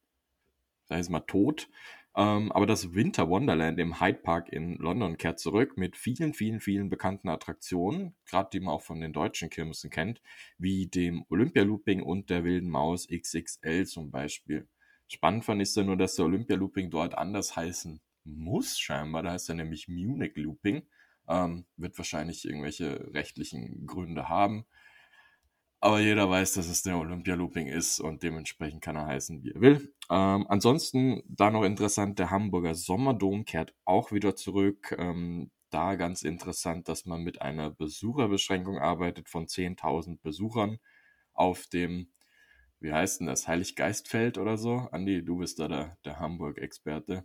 sag 0.85 1.01
ich 1.01 1.09
mal, 1.09 1.21
tot. 1.21 1.69
Ähm, 2.17 2.51
aber 2.53 2.65
das 2.65 2.95
Winter 2.95 3.29
Wonderland 3.29 3.79
im 3.79 4.01
Hyde 4.01 4.21
Park 4.21 4.49
in 4.49 4.77
London 4.77 5.19
kehrt 5.19 5.39
zurück 5.39 5.77
mit 5.77 5.99
vielen, 5.99 6.33
vielen, 6.33 6.61
vielen 6.61 6.89
bekannten 6.89 7.29
Attraktionen, 7.29 8.15
gerade 8.25 8.49
die 8.53 8.61
man 8.61 8.75
auch 8.75 8.83
von 8.83 9.01
den 9.01 9.13
deutschen 9.13 9.51
Kirmessen 9.51 9.91
kennt, 9.91 10.23
wie 10.57 10.87
dem 10.87 11.27
Olympia 11.29 11.63
Looping 11.63 12.03
und 12.03 12.31
der 12.31 12.43
Wilden 12.43 12.71
Maus 12.71 13.07
XXL 13.09 13.85
zum 13.85 14.11
Beispiel. 14.11 14.67
Spannend 15.09 15.45
fand 15.45 15.61
ich 15.61 15.75
ja 15.75 15.85
nur, 15.85 15.97
dass 15.97 16.17
der 16.17 16.25
Olympia 16.25 16.57
Looping 16.57 16.91
dort 16.91 17.17
anders 17.17 17.55
heißen 17.55 18.01
muss, 18.25 18.79
scheinbar. 18.79 19.23
Da 19.23 19.33
heißt 19.33 19.51
er 19.51 19.55
nämlich 19.55 19.87
Munich 19.87 20.33
Looping. 20.37 20.83
Ähm, 21.29 21.67
wird 21.77 21.97
wahrscheinlich 21.99 22.45
irgendwelche 22.45 23.13
rechtlichen 23.13 23.87
Gründe 23.87 24.29
haben. 24.29 24.67
Aber 25.81 26.01
jeder 26.01 26.29
weiß, 26.29 26.55
dass 26.55 26.69
es 26.69 26.83
der 26.83 26.99
Olympia 26.99 27.35
Looping 27.35 27.67
ist 27.69 28.01
und 28.01 28.23
dementsprechend 28.23 28.83
kann 28.83 28.97
er 28.97 29.07
heißen, 29.07 29.43
wie 29.43 29.53
er 29.53 29.61
will. 29.61 29.95
Ähm, 30.11 30.47
ansonsten 30.49 31.23
da 31.29 31.51
noch 31.51 31.65
interessant, 31.65 32.19
der 32.19 32.31
Hamburger 32.31 32.75
Sommerdom 32.75 33.45
kehrt 33.45 33.75
auch 33.85 34.11
wieder 34.11 34.35
zurück. 34.37 34.97
Ähm, 34.99 35.51
da 35.71 35.95
ganz 35.97 36.23
interessant, 36.23 36.89
dass 36.89 37.05
man 37.07 37.23
mit 37.23 37.43
einer 37.43 37.71
Besucherbeschränkung 37.71 38.79
arbeitet 38.79 39.29
von 39.29 39.47
10.000 39.47 40.23
Besuchern 40.23 40.79
auf 41.35 41.67
dem, 41.67 42.11
wie 42.81 42.93
heißt 42.93 43.21
denn 43.21 43.27
das, 43.27 43.49
Heiliggeistfeld 43.49 44.39
oder 44.39 44.59
so? 44.59 44.89
Andi, 44.93 45.25
du 45.25 45.39
bist 45.39 45.59
da 45.61 45.69
der, 45.69 45.99
der 46.05 46.21
Hamburg-Experte. 46.21 47.25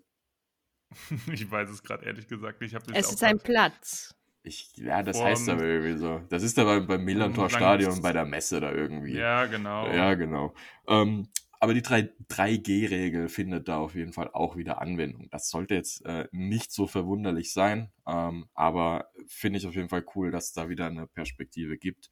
ich 1.31 1.49
weiß 1.49 1.69
es 1.69 1.83
gerade 1.83 2.05
ehrlich 2.05 2.27
gesagt 2.27 2.61
nicht. 2.61 2.73
es 2.73 3.11
ist 3.11 3.23
ein 3.23 3.39
Platz. 3.39 4.15
Ich, 4.43 4.75
ja, 4.75 5.03
das 5.03 5.21
heißt 5.21 5.49
aber 5.49 5.63
irgendwie 5.63 5.97
so. 5.97 6.19
Das 6.29 6.41
ist 6.41 6.57
aber 6.57 6.81
beim 6.81 7.03
Millantor 7.03 7.49
Stadion 7.49 8.01
bei 8.01 8.11
der 8.11 8.25
Messe 8.25 8.59
da 8.59 8.71
irgendwie. 8.71 9.13
Ja, 9.13 9.45
genau. 9.45 9.87
Ja, 9.87 10.15
genau. 10.15 10.55
Ähm, 10.87 11.27
aber 11.59 11.75
die 11.75 11.83
3G-Regel 11.83 13.29
findet 13.29 13.67
da 13.67 13.77
auf 13.77 13.93
jeden 13.93 14.13
Fall 14.13 14.31
auch 14.33 14.55
wieder 14.55 14.81
Anwendung. 14.81 15.29
Das 15.29 15.47
sollte 15.47 15.75
jetzt 15.75 16.03
äh, 16.07 16.27
nicht 16.31 16.71
so 16.71 16.87
verwunderlich 16.87 17.53
sein, 17.53 17.91
ähm, 18.07 18.47
aber 18.55 19.11
finde 19.27 19.59
ich 19.59 19.67
auf 19.67 19.75
jeden 19.75 19.89
Fall 19.89 20.03
cool, 20.15 20.31
dass 20.31 20.45
es 20.45 20.53
da 20.53 20.69
wieder 20.69 20.87
eine 20.87 21.05
Perspektive 21.05 21.77
gibt 21.77 22.09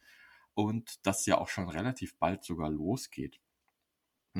und 0.54 1.04
das 1.04 1.26
ja 1.26 1.40
auch 1.40 1.50
schon 1.50 1.68
relativ 1.68 2.16
bald 2.20 2.44
sogar 2.44 2.70
losgeht. 2.70 3.40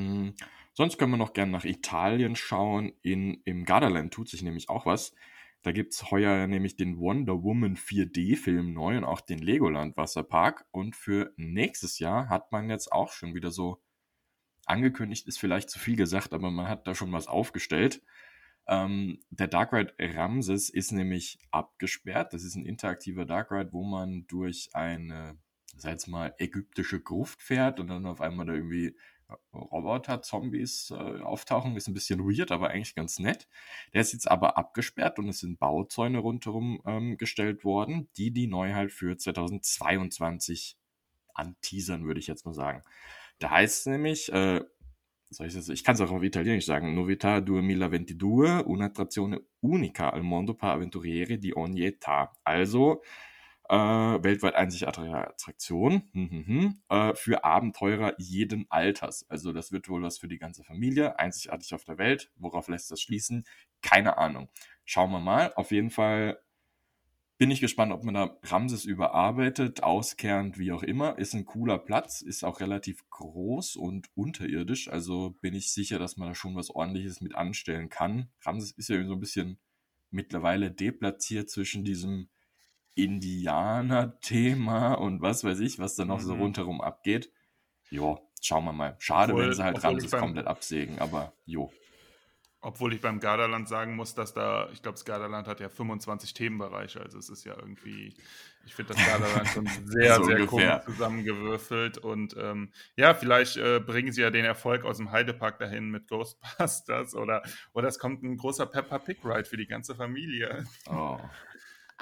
Hm, 0.00 0.34
sonst 0.72 0.98
können 0.98 1.12
wir 1.12 1.18
noch 1.18 1.32
gerne 1.32 1.52
nach 1.52 1.64
Italien 1.64 2.36
schauen. 2.36 2.92
In, 3.02 3.42
Im 3.44 3.64
Gardaland 3.64 4.12
tut 4.12 4.28
sich 4.28 4.42
nämlich 4.42 4.68
auch 4.68 4.86
was. 4.86 5.14
Da 5.62 5.72
gibt 5.72 5.92
es 5.92 6.10
heuer 6.10 6.46
nämlich 6.46 6.76
den 6.76 6.98
Wonder 6.98 7.42
Woman 7.42 7.76
4D-Film 7.76 8.72
neu 8.72 8.96
und 8.96 9.04
auch 9.04 9.20
den 9.20 9.40
Legoland 9.40 9.96
Wasserpark. 9.96 10.66
Und 10.70 10.96
für 10.96 11.32
nächstes 11.36 11.98
Jahr 11.98 12.28
hat 12.30 12.50
man 12.50 12.70
jetzt 12.70 12.90
auch 12.92 13.12
schon 13.12 13.34
wieder 13.34 13.50
so 13.50 13.82
angekündigt, 14.64 15.26
ist 15.26 15.38
vielleicht 15.38 15.68
zu 15.68 15.78
viel 15.78 15.96
gesagt, 15.96 16.32
aber 16.32 16.50
man 16.50 16.68
hat 16.68 16.86
da 16.86 16.94
schon 16.94 17.12
was 17.12 17.26
aufgestellt. 17.26 18.02
Ähm, 18.66 19.18
der 19.30 19.48
Dark 19.48 19.72
Ride 19.72 19.94
Ramses 19.98 20.70
ist 20.70 20.92
nämlich 20.92 21.38
abgesperrt. 21.50 22.32
Das 22.32 22.44
ist 22.44 22.54
ein 22.54 22.64
interaktiver 22.64 23.26
Dark 23.26 23.50
Ride, 23.50 23.72
wo 23.72 23.84
man 23.84 24.26
durch 24.28 24.70
eine, 24.72 25.38
sag 25.76 25.92
jetzt 25.92 26.06
mal, 26.06 26.34
ägyptische 26.38 27.00
Gruft 27.00 27.42
fährt 27.42 27.80
und 27.80 27.88
dann 27.88 28.06
auf 28.06 28.20
einmal 28.20 28.46
da 28.46 28.54
irgendwie 28.54 28.96
Roboter-Zombies 29.54 30.90
äh, 30.90 31.20
auftauchen. 31.22 31.76
Ist 31.76 31.88
ein 31.88 31.94
bisschen 31.94 32.20
weird, 32.20 32.52
aber 32.52 32.70
eigentlich 32.70 32.94
ganz 32.94 33.18
nett. 33.18 33.48
Der 33.92 34.00
ist 34.00 34.12
jetzt 34.12 34.30
aber 34.30 34.56
abgesperrt 34.58 35.18
und 35.18 35.28
es 35.28 35.40
sind 35.40 35.58
Bauzäune 35.58 36.18
rundherum 36.18 36.80
ähm, 36.86 37.16
gestellt 37.16 37.64
worden, 37.64 38.08
die 38.16 38.30
die 38.32 38.46
Neuheit 38.46 38.92
für 38.92 39.16
2022 39.16 40.76
anteasern, 41.34 42.06
würde 42.06 42.20
ich 42.20 42.26
jetzt 42.26 42.44
mal 42.46 42.54
sagen. 42.54 42.82
Da 43.38 43.50
heißt 43.50 43.80
es 43.80 43.86
nämlich, 43.86 44.32
äh, 44.32 44.62
soll 45.30 45.46
ich, 45.46 45.68
ich 45.68 45.84
kann 45.84 45.94
es 45.94 46.00
auch 46.00 46.10
auf 46.10 46.22
Italienisch 46.22 46.66
sagen, 46.66 46.94
Novità 46.94 47.44
2022, 47.44 48.66
un'attrazione 48.66 49.40
unica 49.60 50.10
al 50.10 50.22
mondo 50.22 50.54
per 50.54 50.70
avventurieri 50.70 51.38
di 51.38 51.52
ogni 51.54 51.84
età. 51.84 52.32
Also, 52.42 53.02
äh, 53.70 53.74
weltweit 54.24 54.56
einzigartige 54.56 55.16
Attraktion 55.16 56.02
hm, 56.12 56.30
hm, 56.30 56.46
hm, 56.46 56.82
äh, 56.88 57.14
für 57.14 57.44
Abenteurer 57.44 58.14
jeden 58.18 58.66
Alters. 58.68 59.24
Also 59.30 59.52
das 59.52 59.70
wird 59.70 59.88
wohl 59.88 60.02
was 60.02 60.18
für 60.18 60.26
die 60.26 60.38
ganze 60.38 60.64
Familie, 60.64 61.20
einzigartig 61.20 61.72
auf 61.72 61.84
der 61.84 61.96
Welt. 61.96 62.32
Worauf 62.34 62.66
lässt 62.66 62.90
das 62.90 63.00
schließen? 63.00 63.44
Keine 63.80 64.18
Ahnung. 64.18 64.50
Schauen 64.84 65.12
wir 65.12 65.20
mal. 65.20 65.52
Auf 65.54 65.70
jeden 65.70 65.90
Fall 65.90 66.40
bin 67.38 67.52
ich 67.52 67.60
gespannt, 67.60 67.92
ob 67.92 68.02
man 68.02 68.14
da 68.14 68.38
Ramses 68.42 68.84
überarbeitet, 68.84 69.84
auskehrend, 69.84 70.58
wie 70.58 70.72
auch 70.72 70.82
immer. 70.82 71.16
Ist 71.16 71.34
ein 71.34 71.46
cooler 71.46 71.78
Platz, 71.78 72.22
ist 72.22 72.42
auch 72.42 72.58
relativ 72.58 73.08
groß 73.08 73.76
und 73.76 74.08
unterirdisch. 74.16 74.88
Also 74.90 75.36
bin 75.40 75.54
ich 75.54 75.72
sicher, 75.72 76.00
dass 76.00 76.16
man 76.16 76.28
da 76.28 76.34
schon 76.34 76.56
was 76.56 76.70
ordentliches 76.70 77.20
mit 77.20 77.36
anstellen 77.36 77.88
kann. 77.88 78.30
Ramses 78.42 78.72
ist 78.72 78.88
ja 78.88 79.02
so 79.06 79.12
ein 79.12 79.20
bisschen 79.20 79.60
mittlerweile 80.10 80.72
deplatziert 80.72 81.48
zwischen 81.48 81.84
diesem 81.84 82.28
Indianer-Thema 82.94 84.94
und 84.94 85.22
was 85.22 85.44
weiß 85.44 85.60
ich, 85.60 85.78
was 85.78 85.96
da 85.96 86.04
noch 86.04 86.20
mhm. 86.20 86.24
so 86.24 86.34
rundherum 86.34 86.80
abgeht. 86.80 87.32
Jo, 87.90 88.20
schauen 88.40 88.64
wir 88.64 88.72
mal. 88.72 88.96
Schade, 88.98 89.32
obwohl, 89.32 89.46
wenn 89.46 89.54
sie 89.54 89.64
halt 89.64 89.82
Ramses 89.82 90.12
komplett 90.12 90.46
absägen, 90.46 90.98
aber 90.98 91.32
jo. 91.44 91.72
Obwohl 92.62 92.92
ich 92.92 93.00
beim 93.00 93.20
Gardaland 93.20 93.68
sagen 93.68 93.96
muss, 93.96 94.14
dass 94.14 94.34
da, 94.34 94.68
ich 94.70 94.82
glaube, 94.82 94.96
das 94.96 95.06
Gardaland 95.06 95.48
hat 95.48 95.60
ja 95.60 95.70
25 95.70 96.34
Themenbereiche, 96.34 97.00
also 97.00 97.16
es 97.16 97.30
ist 97.30 97.44
ja 97.44 97.56
irgendwie, 97.58 98.14
ich 98.66 98.74
finde 98.74 98.92
das 98.92 99.06
Gardaland 99.06 99.48
schon 99.48 99.66
sehr, 99.86 100.16
so 100.16 100.24
sehr 100.24 100.46
komisch 100.46 100.84
zusammengewürfelt 100.84 101.96
und 101.96 102.36
ähm, 102.38 102.70
ja, 102.96 103.14
vielleicht 103.14 103.56
äh, 103.56 103.80
bringen 103.80 104.12
sie 104.12 104.20
ja 104.20 104.30
den 104.30 104.44
Erfolg 104.44 104.84
aus 104.84 104.98
dem 104.98 105.10
Heidepark 105.10 105.58
dahin 105.58 105.90
mit 105.90 106.06
Ghostbusters 106.08 107.14
oder, 107.14 107.42
oder 107.72 107.88
es 107.88 107.98
kommt 107.98 108.22
ein 108.22 108.36
großer 108.36 108.66
Peppa 108.66 108.98
Pig 108.98 109.24
Ride 109.24 109.46
für 109.46 109.56
die 109.56 109.66
ganze 109.66 109.94
Familie. 109.94 110.66
Oh. 110.90 111.18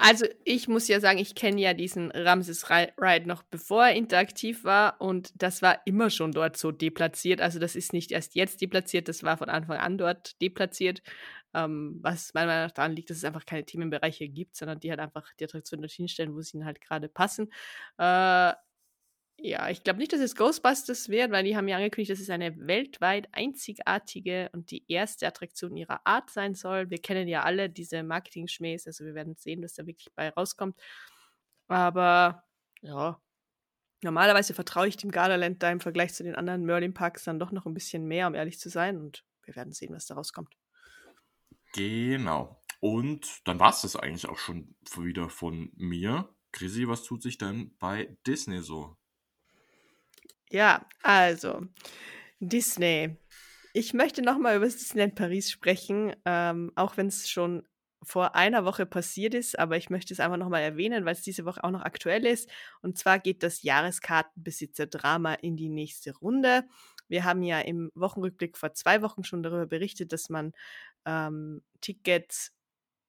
Also 0.00 0.26
ich 0.44 0.68
muss 0.68 0.86
ja 0.86 1.00
sagen, 1.00 1.18
ich 1.18 1.34
kenne 1.34 1.60
ja 1.60 1.74
diesen 1.74 2.12
Ramses 2.12 2.70
Ride 2.70 3.26
noch 3.26 3.42
bevor 3.42 3.86
er 3.86 3.96
interaktiv 3.96 4.62
war 4.62 5.00
und 5.00 5.32
das 5.42 5.60
war 5.60 5.80
immer 5.86 6.08
schon 6.08 6.30
dort 6.30 6.56
so 6.56 6.70
deplatziert. 6.70 7.40
Also 7.40 7.58
das 7.58 7.74
ist 7.74 7.92
nicht 7.92 8.12
erst 8.12 8.36
jetzt 8.36 8.60
deplatziert, 8.60 9.08
das 9.08 9.24
war 9.24 9.36
von 9.36 9.48
Anfang 9.48 9.78
an 9.78 9.98
dort 9.98 10.40
deplatziert. 10.40 11.02
Ähm, 11.52 11.98
was 12.00 12.32
meiner 12.32 12.46
Meinung 12.46 12.66
nach 12.66 12.72
daran 12.72 12.94
liegt, 12.94 13.10
dass 13.10 13.16
es 13.16 13.24
einfach 13.24 13.44
keine 13.44 13.64
Themenbereiche 13.64 14.28
gibt, 14.28 14.54
sondern 14.54 14.78
die 14.78 14.90
halt 14.90 15.00
einfach 15.00 15.32
die 15.40 15.44
Attraktionen 15.44 15.82
dorthin 15.82 16.06
stellen, 16.06 16.32
wo 16.34 16.40
sie 16.42 16.58
ihnen 16.58 16.66
halt 16.66 16.80
gerade 16.80 17.08
passen. 17.08 17.50
Äh, 17.98 18.52
ja, 19.40 19.70
ich 19.70 19.84
glaube 19.84 20.00
nicht, 20.00 20.12
dass 20.12 20.20
es 20.20 20.34
Ghostbusters 20.34 21.08
wird, 21.08 21.30
weil 21.30 21.44
die 21.44 21.56
haben 21.56 21.68
ja 21.68 21.76
angekündigt, 21.76 22.10
dass 22.10 22.18
es 22.18 22.28
eine 22.28 22.58
weltweit 22.66 23.28
einzigartige 23.32 24.50
und 24.52 24.72
die 24.72 24.84
erste 24.88 25.28
Attraktion 25.28 25.76
ihrer 25.76 26.04
Art 26.04 26.30
sein 26.30 26.54
soll. 26.54 26.90
Wir 26.90 27.00
kennen 27.00 27.28
ja 27.28 27.44
alle 27.44 27.70
diese 27.70 28.02
Marketing-Schmähs, 28.02 28.88
also 28.88 29.04
wir 29.04 29.14
werden 29.14 29.36
sehen, 29.36 29.62
was 29.62 29.74
da 29.74 29.86
wirklich 29.86 30.08
bei 30.16 30.30
rauskommt. 30.30 30.76
Aber 31.68 32.42
ja, 32.82 33.22
normalerweise 34.02 34.54
vertraue 34.54 34.88
ich 34.88 34.96
dem 34.96 35.12
Gardaland 35.12 35.62
da 35.62 35.70
im 35.70 35.80
Vergleich 35.80 36.14
zu 36.14 36.24
den 36.24 36.34
anderen 36.34 36.64
Merlin-Parks 36.64 37.22
dann 37.22 37.38
doch 37.38 37.52
noch 37.52 37.64
ein 37.64 37.74
bisschen 37.74 38.06
mehr, 38.06 38.26
um 38.26 38.34
ehrlich 38.34 38.58
zu 38.58 38.70
sein. 38.70 38.98
Und 38.98 39.24
wir 39.44 39.54
werden 39.54 39.72
sehen, 39.72 39.94
was 39.94 40.06
da 40.06 40.14
rauskommt. 40.14 40.52
Genau. 41.74 42.60
Und 42.80 43.40
dann 43.44 43.60
war 43.60 43.70
es 43.70 43.82
das 43.82 43.94
eigentlich 43.94 44.28
auch 44.28 44.38
schon 44.38 44.74
wieder 44.96 45.28
von 45.30 45.70
mir. 45.76 46.34
Chrissy, 46.50 46.88
was 46.88 47.04
tut 47.04 47.22
sich 47.22 47.38
denn 47.38 47.76
bei 47.78 48.16
Disney 48.26 48.62
so? 48.62 48.97
Ja, 50.50 50.86
also 51.02 51.62
Disney. 52.40 53.16
Ich 53.74 53.94
möchte 53.94 54.22
nochmal 54.22 54.56
über 54.56 54.64
das 54.64 54.76
Disneyland 54.76 55.14
Paris 55.14 55.50
sprechen, 55.50 56.14
ähm, 56.24 56.72
auch 56.74 56.96
wenn 56.96 57.08
es 57.08 57.28
schon 57.28 57.66
vor 58.02 58.34
einer 58.34 58.64
Woche 58.64 58.86
passiert 58.86 59.34
ist, 59.34 59.58
aber 59.58 59.76
ich 59.76 59.90
möchte 59.90 60.14
es 60.14 60.20
einfach 60.20 60.36
nochmal 60.36 60.62
erwähnen, 60.62 61.04
weil 61.04 61.14
es 61.14 61.22
diese 61.22 61.44
Woche 61.44 61.62
auch 61.64 61.70
noch 61.70 61.82
aktuell 61.82 62.24
ist. 62.24 62.48
Und 62.80 62.96
zwar 62.96 63.18
geht 63.18 63.42
das 63.42 63.62
Jahreskartenbesitzer-Drama 63.62 65.34
in 65.34 65.56
die 65.56 65.68
nächste 65.68 66.16
Runde. 66.16 66.64
Wir 67.08 67.24
haben 67.24 67.42
ja 67.42 67.60
im 67.60 67.90
Wochenrückblick 67.94 68.56
vor 68.56 68.72
zwei 68.72 69.02
Wochen 69.02 69.24
schon 69.24 69.42
darüber 69.42 69.66
berichtet, 69.66 70.12
dass 70.12 70.28
man 70.28 70.52
ähm, 71.04 71.62
Tickets 71.80 72.52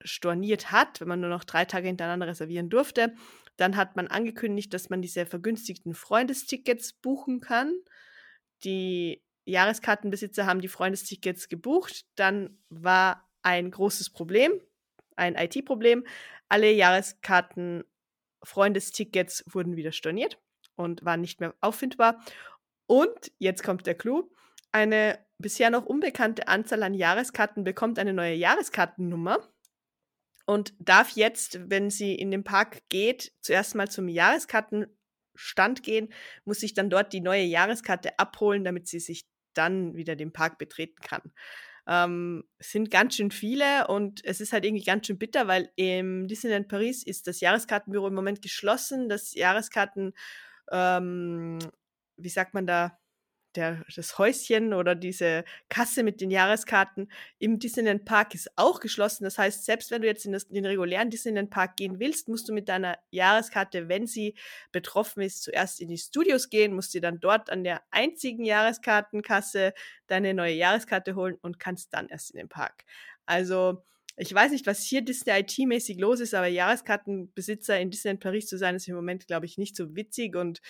storniert 0.03 0.71
hat, 0.71 1.01
wenn 1.01 1.07
man 1.07 1.19
nur 1.19 1.29
noch 1.29 1.43
drei 1.43 1.65
Tage 1.65 1.87
hintereinander 1.87 2.27
reservieren 2.27 2.69
durfte. 2.69 3.13
Dann 3.59 3.75
hat 3.75 3.97
man 3.97 4.07
angekündigt, 4.07 4.73
dass 4.73 4.89
man 4.89 5.01
diese 5.01 5.25
vergünstigten 5.25 5.93
Freundestickets 5.93 6.93
buchen 6.93 7.41
kann. 7.41 7.73
Die 8.63 9.21
Jahreskartenbesitzer 9.43 10.45
haben 10.45 10.61
die 10.61 10.69
Freundestickets 10.69 11.49
gebucht. 11.49 12.05
Dann 12.15 12.57
war 12.69 13.29
ein 13.41 13.69
großes 13.69 14.11
Problem, 14.11 14.61
ein 15.17 15.35
IT-Problem. 15.35 16.05
Alle 16.47 16.71
Jahreskarten 16.71 17.83
Freundestickets 18.43 19.43
wurden 19.45 19.75
wieder 19.75 19.91
storniert 19.91 20.39
und 20.77 21.03
waren 21.03 21.19
nicht 21.19 21.41
mehr 21.41 21.53
auffindbar. 21.59 22.23
Und 22.87 23.33
jetzt 23.39 23.63
kommt 23.63 23.85
der 23.87 23.95
Clou. 23.95 24.31
Eine 24.71 25.19
bisher 25.37 25.69
noch 25.69 25.85
unbekannte 25.85 26.47
Anzahl 26.47 26.81
an 26.81 26.93
Jahreskarten 26.93 27.65
bekommt 27.65 27.99
eine 27.99 28.13
neue 28.13 28.35
Jahreskartennummer 28.35 29.39
und 30.49 30.73
darf 30.79 31.11
jetzt, 31.11 31.59
wenn 31.69 31.91
sie 31.91 32.15
in 32.15 32.31
den 32.31 32.43
Park 32.43 32.81
geht, 32.89 33.33
zuerst 33.39 33.75
mal 33.75 33.87
zum 33.87 34.07
Jahreskartenstand 34.07 35.83
gehen, 35.83 36.11
muss 36.43 36.61
sich 36.61 36.73
dann 36.73 36.89
dort 36.89 37.13
die 37.13 37.21
neue 37.21 37.43
Jahreskarte 37.43 38.17
abholen, 38.17 38.63
damit 38.63 38.87
sie 38.87 38.99
sich 38.99 39.27
dann 39.53 39.95
wieder 39.95 40.15
den 40.15 40.33
Park 40.33 40.57
betreten 40.57 40.99
kann. 41.03 41.21
Ähm, 41.85 42.45
es 42.57 42.71
sind 42.71 42.89
ganz 42.89 43.15
schön 43.15 43.29
viele 43.29 43.89
und 43.89 44.25
es 44.25 44.41
ist 44.41 44.51
halt 44.51 44.65
irgendwie 44.65 44.83
ganz 44.83 45.05
schön 45.05 45.19
bitter, 45.19 45.47
weil 45.47 45.69
im 45.75 46.27
Disneyland 46.27 46.67
Paris 46.67 47.03
ist 47.03 47.27
das 47.27 47.41
Jahreskartenbüro 47.41 48.07
im 48.07 48.15
Moment 48.15 48.41
geschlossen. 48.41 49.07
Das 49.07 49.35
Jahreskarten, 49.35 50.13
ähm, 50.71 51.59
wie 52.17 52.29
sagt 52.29 52.55
man 52.55 52.65
da, 52.65 52.97
der, 53.55 53.83
das 53.95 54.17
Häuschen 54.17 54.73
oder 54.73 54.95
diese 54.95 55.43
Kasse 55.69 56.03
mit 56.03 56.21
den 56.21 56.31
Jahreskarten 56.31 57.11
im 57.39 57.59
Disneyland 57.59 58.05
Park 58.05 58.35
ist 58.35 58.51
auch 58.55 58.79
geschlossen. 58.79 59.23
Das 59.23 59.37
heißt, 59.37 59.65
selbst 59.65 59.91
wenn 59.91 60.01
du 60.01 60.07
jetzt 60.07 60.25
in, 60.25 60.31
das, 60.31 60.43
in 60.43 60.55
den 60.55 60.65
regulären 60.65 61.09
Disneyland 61.09 61.49
Park 61.49 61.77
gehen 61.77 61.99
willst, 61.99 62.27
musst 62.27 62.47
du 62.47 62.53
mit 62.53 62.69
deiner 62.69 62.97
Jahreskarte, 63.11 63.89
wenn 63.89 64.07
sie 64.07 64.35
betroffen 64.71 65.21
ist, 65.21 65.43
zuerst 65.43 65.81
in 65.81 65.89
die 65.89 65.97
Studios 65.97 66.49
gehen, 66.49 66.73
musst 66.73 66.93
dir 66.93 67.01
dann 67.01 67.19
dort 67.19 67.49
an 67.49 67.63
der 67.63 67.81
einzigen 67.91 68.45
Jahreskartenkasse 68.45 69.73
deine 70.07 70.33
neue 70.33 70.53
Jahreskarte 70.53 71.15
holen 71.15 71.37
und 71.41 71.59
kannst 71.59 71.93
dann 71.93 72.07
erst 72.09 72.31
in 72.31 72.37
den 72.37 72.49
Park. 72.49 72.85
Also, 73.25 73.83
ich 74.17 74.33
weiß 74.33 74.51
nicht, 74.51 74.67
was 74.67 74.83
hier 74.83 75.01
Disney 75.01 75.31
IT-mäßig 75.39 75.97
los 75.97 76.19
ist, 76.19 76.33
aber 76.33 76.47
Jahreskartenbesitzer 76.47 77.79
in 77.79 77.89
Disneyland 77.89 78.19
Paris 78.19 78.47
zu 78.47 78.57
sein, 78.57 78.75
ist 78.75 78.87
im 78.87 78.95
Moment, 78.95 79.27
glaube 79.27 79.45
ich, 79.45 79.57
nicht 79.57 79.77
so 79.77 79.95
witzig 79.95 80.35
und 80.35 80.61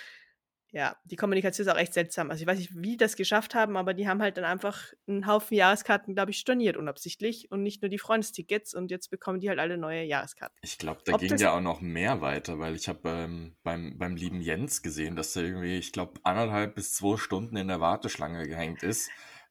ja, 0.72 0.96
die 1.04 1.16
Kommunikation 1.16 1.66
ist 1.66 1.74
auch 1.74 1.78
echt 1.78 1.94
seltsam. 1.94 2.30
Also 2.30 2.42
ich 2.42 2.48
weiß 2.48 2.60
nicht, 2.60 2.76
wie 2.76 2.92
die 2.92 2.98
das 2.98 3.16
geschafft 3.16 3.56
haben, 3.56 3.76
aber 3.76 3.94
die 3.94 4.08
haben 4.08 4.22
halt 4.22 4.38
dann 4.38 4.46
einfach 4.46 4.94
einen 5.08 5.26
Haufen 5.26 5.58
Jahreskarten, 5.58 6.14
glaube 6.14 6.32
ich, 6.32 6.38
storniert 6.38 6.78
unabsichtlich 6.78 7.50
und 7.52 7.64
nicht 7.64 7.82
nur 7.82 7.90
die 7.90 7.98
Freundestickets 7.98 8.76
und 8.76 8.92
jetzt 8.92 9.10
bekommen 9.10 9.40
die 9.40 9.50
halt 9.50 9.60
alle 9.60 9.78
neue 9.78 10.04
Jahreskarten. 10.04 10.56
Ich 10.62 10.78
glaube, 10.78 11.02
da 11.06 11.14
Ob 11.14 11.22
ging 11.22 11.36
ja 11.38 11.54
auch 11.54 11.62
noch 11.62 11.82
mehr 11.82 12.22
weiter, 12.22 12.60
weil 12.60 12.76
ich 12.76 12.88
habe 12.88 13.10
ähm, 13.10 13.56
beim, 13.64 13.98
beim 13.98 14.16
lieben 14.16 14.42
Jens 14.42 14.84
gesehen, 14.84 15.16
dass 15.16 15.34
der 15.34 15.44
irgendwie, 15.44 15.78
ich 15.78 15.92
glaube, 15.92 16.20
anderthalb 16.24 16.76
bis 16.76 16.94
zwei 16.94 17.18
Stunden 17.18 17.58
in 17.58 17.68
der 17.68 17.80
Warteschlange 17.80 18.48
gehängt 18.48 18.84
ist 18.84 19.10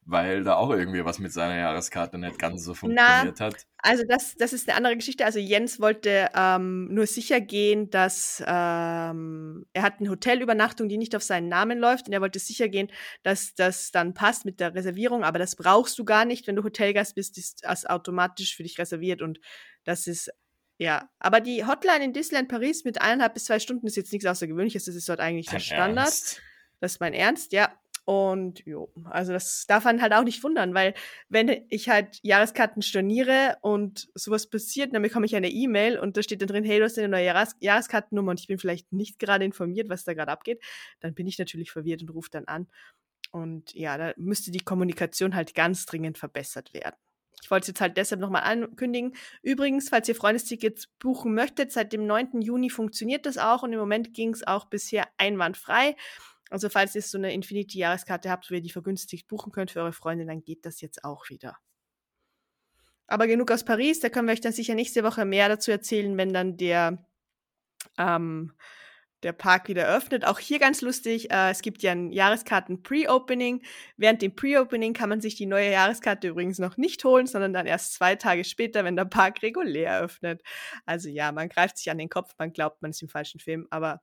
weil 0.09 0.43
da 0.43 0.55
auch 0.55 0.71
irgendwie 0.71 1.05
was 1.05 1.19
mit 1.19 1.31
seiner 1.31 1.57
Jahreskarte 1.57 2.17
nicht 2.17 2.39
ganz 2.39 2.63
so 2.63 2.73
funktioniert 2.73 3.35
Na, 3.39 3.45
hat. 3.45 3.67
Also 3.77 4.03
das, 4.07 4.35
das 4.35 4.53
ist 4.53 4.67
eine 4.67 4.75
andere 4.75 4.97
Geschichte. 4.97 5.23
Also 5.23 5.39
Jens 5.39 5.79
wollte 5.79 6.29
ähm, 6.35 6.93
nur 6.93 7.05
sicher 7.05 7.39
gehen, 7.39 7.89
dass 7.89 8.43
ähm, 8.45 9.65
er 9.73 9.83
hat 9.83 9.99
eine 9.99 10.09
Hotelübernachtung, 10.09 10.89
die 10.89 10.97
nicht 10.97 11.15
auf 11.15 11.23
seinen 11.23 11.47
Namen 11.47 11.77
läuft 11.77 12.07
und 12.07 12.13
er 12.13 12.21
wollte 12.21 12.39
sicher 12.39 12.69
gehen, 12.69 12.91
dass 13.23 13.53
das 13.55 13.91
dann 13.91 14.13
passt 14.13 14.45
mit 14.45 14.59
der 14.59 14.73
Reservierung, 14.73 15.23
aber 15.23 15.37
das 15.37 15.55
brauchst 15.55 15.97
du 15.99 16.05
gar 16.05 16.25
nicht, 16.25 16.47
wenn 16.47 16.55
du 16.55 16.63
Hotelgast 16.63 17.15
bist, 17.15 17.37
ist 17.37 17.63
das 17.63 17.85
automatisch 17.85 18.55
für 18.55 18.63
dich 18.63 18.79
reserviert 18.79 19.21
und 19.21 19.39
das 19.83 20.07
ist 20.07 20.31
ja, 20.81 21.09
aber 21.19 21.41
die 21.41 21.65
Hotline 21.65 22.05
in 22.05 22.13
Disneyland 22.13 22.47
Paris 22.47 22.85
mit 22.85 23.01
eineinhalb 23.01 23.33
bis 23.33 23.45
zwei 23.45 23.59
Stunden 23.59 23.85
ist 23.85 23.97
jetzt 23.97 24.13
nichts 24.13 24.25
Außergewöhnliches. 24.25 24.85
Das 24.85 24.95
ist 24.95 25.09
dort 25.09 25.19
eigentlich 25.19 25.47
Dein 25.47 25.55
der 25.55 25.59
Standard. 25.59 25.97
Ernst? 26.07 26.41
Das 26.79 26.93
ist 26.93 26.99
mein 27.01 27.13
Ernst, 27.13 27.51
ja. 27.51 27.77
Und 28.09 28.65
jo, 28.65 28.91
also 29.03 29.33
das 29.33 29.67
darf 29.67 29.83
man 29.83 30.01
halt 30.01 30.13
auch 30.13 30.23
nicht 30.23 30.43
wundern, 30.43 30.73
weil 30.73 30.95
wenn 31.27 31.63
ich 31.69 31.89
halt 31.89 32.17
Jahreskarten 32.23 32.81
storniere 32.81 33.57
und 33.61 34.09
sowas 34.15 34.49
passiert, 34.49 34.95
dann 34.95 35.03
bekomme 35.03 35.27
ich 35.27 35.35
eine 35.35 35.51
E-Mail 35.51 35.99
und 35.99 36.17
da 36.17 36.23
steht 36.23 36.41
dann 36.41 36.47
drin, 36.47 36.63
hey, 36.63 36.79
du 36.79 36.85
hast 36.85 36.97
eine 36.97 37.07
neue 37.07 37.25
Jahres 37.25 37.55
Jahreskartennummer 37.59 38.31
und 38.31 38.39
ich 38.39 38.47
bin 38.47 38.57
vielleicht 38.57 38.91
nicht 38.91 39.19
gerade 39.19 39.45
informiert, 39.45 39.89
was 39.89 40.05
da 40.05 40.15
gerade 40.15 40.31
abgeht, 40.31 40.59
dann 41.01 41.13
bin 41.13 41.27
ich 41.27 41.37
natürlich 41.37 41.69
verwirrt 41.69 42.01
und 42.01 42.09
rufe 42.09 42.31
dann 42.31 42.45
an. 42.45 42.67
Und 43.29 43.75
ja, 43.75 43.95
da 43.95 44.15
müsste 44.17 44.49
die 44.49 44.57
Kommunikation 44.57 45.35
halt 45.35 45.53
ganz 45.53 45.85
dringend 45.85 46.17
verbessert 46.17 46.73
werden. 46.73 46.95
Ich 47.43 47.51
wollte 47.51 47.65
es 47.65 47.67
jetzt 47.67 47.81
halt 47.81 47.95
deshalb 47.95 48.21
nochmal 48.21 48.41
ankündigen. 48.41 49.13
Übrigens, 49.43 49.89
falls 49.89 50.09
ihr 50.09 50.15
Freundestickets 50.15 50.87
buchen 50.97 51.35
möchtet, 51.35 51.71
seit 51.71 51.93
dem 51.93 52.07
9. 52.07 52.41
Juni 52.41 52.71
funktioniert 52.71 53.27
das 53.27 53.37
auch 53.37 53.61
und 53.61 53.71
im 53.71 53.79
Moment 53.79 54.15
ging 54.15 54.33
es 54.33 54.47
auch 54.47 54.65
bisher 54.65 55.07
einwandfrei. 55.17 55.95
Also 56.49 56.69
falls 56.69 56.95
ihr 56.95 57.01
so 57.01 57.17
eine 57.17 57.33
Infinity-Jahreskarte 57.33 58.29
habt, 58.29 58.49
wo 58.49 58.55
ihr 58.55 58.61
die 58.61 58.71
vergünstigt 58.71 59.27
buchen 59.27 59.51
könnt 59.51 59.71
für 59.71 59.81
eure 59.81 59.93
Freunde, 59.93 60.25
dann 60.25 60.41
geht 60.41 60.65
das 60.65 60.81
jetzt 60.81 61.03
auch 61.03 61.29
wieder. 61.29 61.57
Aber 63.07 63.27
genug 63.27 63.51
aus 63.51 63.65
Paris, 63.65 63.99
da 63.99 64.09
können 64.09 64.27
wir 64.27 64.33
euch 64.33 64.41
dann 64.41 64.53
sicher 64.53 64.75
nächste 64.75 65.03
Woche 65.03 65.25
mehr 65.25 65.49
dazu 65.49 65.71
erzählen, 65.71 66.15
wenn 66.17 66.31
dann 66.31 66.57
der, 66.57 67.03
ähm, 67.97 68.53
der 69.23 69.33
Park 69.33 69.67
wieder 69.67 69.87
öffnet. 69.87 70.25
Auch 70.25 70.39
hier 70.39 70.59
ganz 70.59 70.81
lustig, 70.81 71.31
äh, 71.31 71.49
es 71.49 71.61
gibt 71.61 71.81
ja 71.81 71.91
ein 71.91 72.11
Jahreskarten-Pre-Opening. 72.11 73.63
Während 73.97 74.21
dem 74.21 74.35
Pre-Opening 74.35 74.93
kann 74.93 75.09
man 75.09 75.21
sich 75.21 75.35
die 75.35 75.47
neue 75.47 75.71
Jahreskarte 75.71 76.27
übrigens 76.27 76.59
noch 76.59 76.77
nicht 76.77 77.03
holen, 77.03 77.25
sondern 77.25 77.51
dann 77.51 77.65
erst 77.65 77.93
zwei 77.93 78.15
Tage 78.15 78.43
später, 78.43 78.83
wenn 78.83 78.95
der 78.95 79.05
Park 79.05 79.41
regulär 79.41 80.01
öffnet. 80.01 80.43
Also 80.85 81.09
ja, 81.09 81.31
man 81.31 81.49
greift 81.49 81.77
sich 81.77 81.89
an 81.89 81.97
den 81.97 82.09
Kopf, 82.09 82.33
man 82.37 82.53
glaubt, 82.53 82.81
man 82.81 82.91
ist 82.91 83.01
im 83.01 83.09
falschen 83.09 83.39
Film, 83.39 83.67
aber 83.71 84.01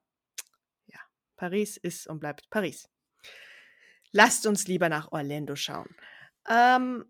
Paris 1.36 1.76
ist 1.76 2.06
und 2.06 2.20
bleibt 2.20 2.48
Paris. 2.50 2.88
Lasst 4.12 4.46
uns 4.46 4.66
lieber 4.66 4.88
nach 4.88 5.12
Orlando 5.12 5.56
schauen. 5.56 5.94
Ähm, 6.48 7.04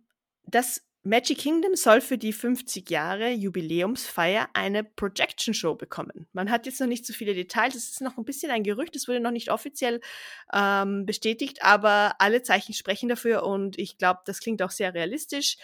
das 0.45 0.87
Magic 1.07 1.39
Kingdom 1.39 1.77
soll 1.77 2.01
für 2.01 2.19
die 2.19 2.33
50 2.33 2.91
Jahre 2.91 3.31
Jubiläumsfeier 3.31 4.49
eine 4.55 4.83
Projection 4.83 5.55
Show 5.55 5.77
bekommen. 5.77 6.27
Man 6.33 6.51
hat 6.51 6.67
jetzt 6.67 6.81
noch 6.81 6.89
nicht 6.89 7.07
so 7.07 7.12
viele 7.12 7.33
Details, 7.33 7.77
es 7.77 7.91
ist 7.91 8.01
noch 8.01 8.19
ein 8.19 8.25
bisschen 8.25 8.51
ein 8.51 8.65
Gerücht, 8.65 8.97
es 8.97 9.07
wurde 9.07 9.21
noch 9.21 9.31
nicht 9.31 9.53
offiziell 9.53 10.01
ähm, 10.53 11.07
bestätigt, 11.07 11.62
aber 11.62 12.17
alle 12.19 12.43
Zeichen 12.43 12.75
sprechen 12.75 13.09
dafür 13.09 13.45
und 13.45 13.79
ich 13.79 13.99
glaube, 13.99 14.23
das 14.25 14.41
klingt 14.41 14.62
auch 14.62 14.73
sehr 14.73 14.95
realistisch. 14.95 15.59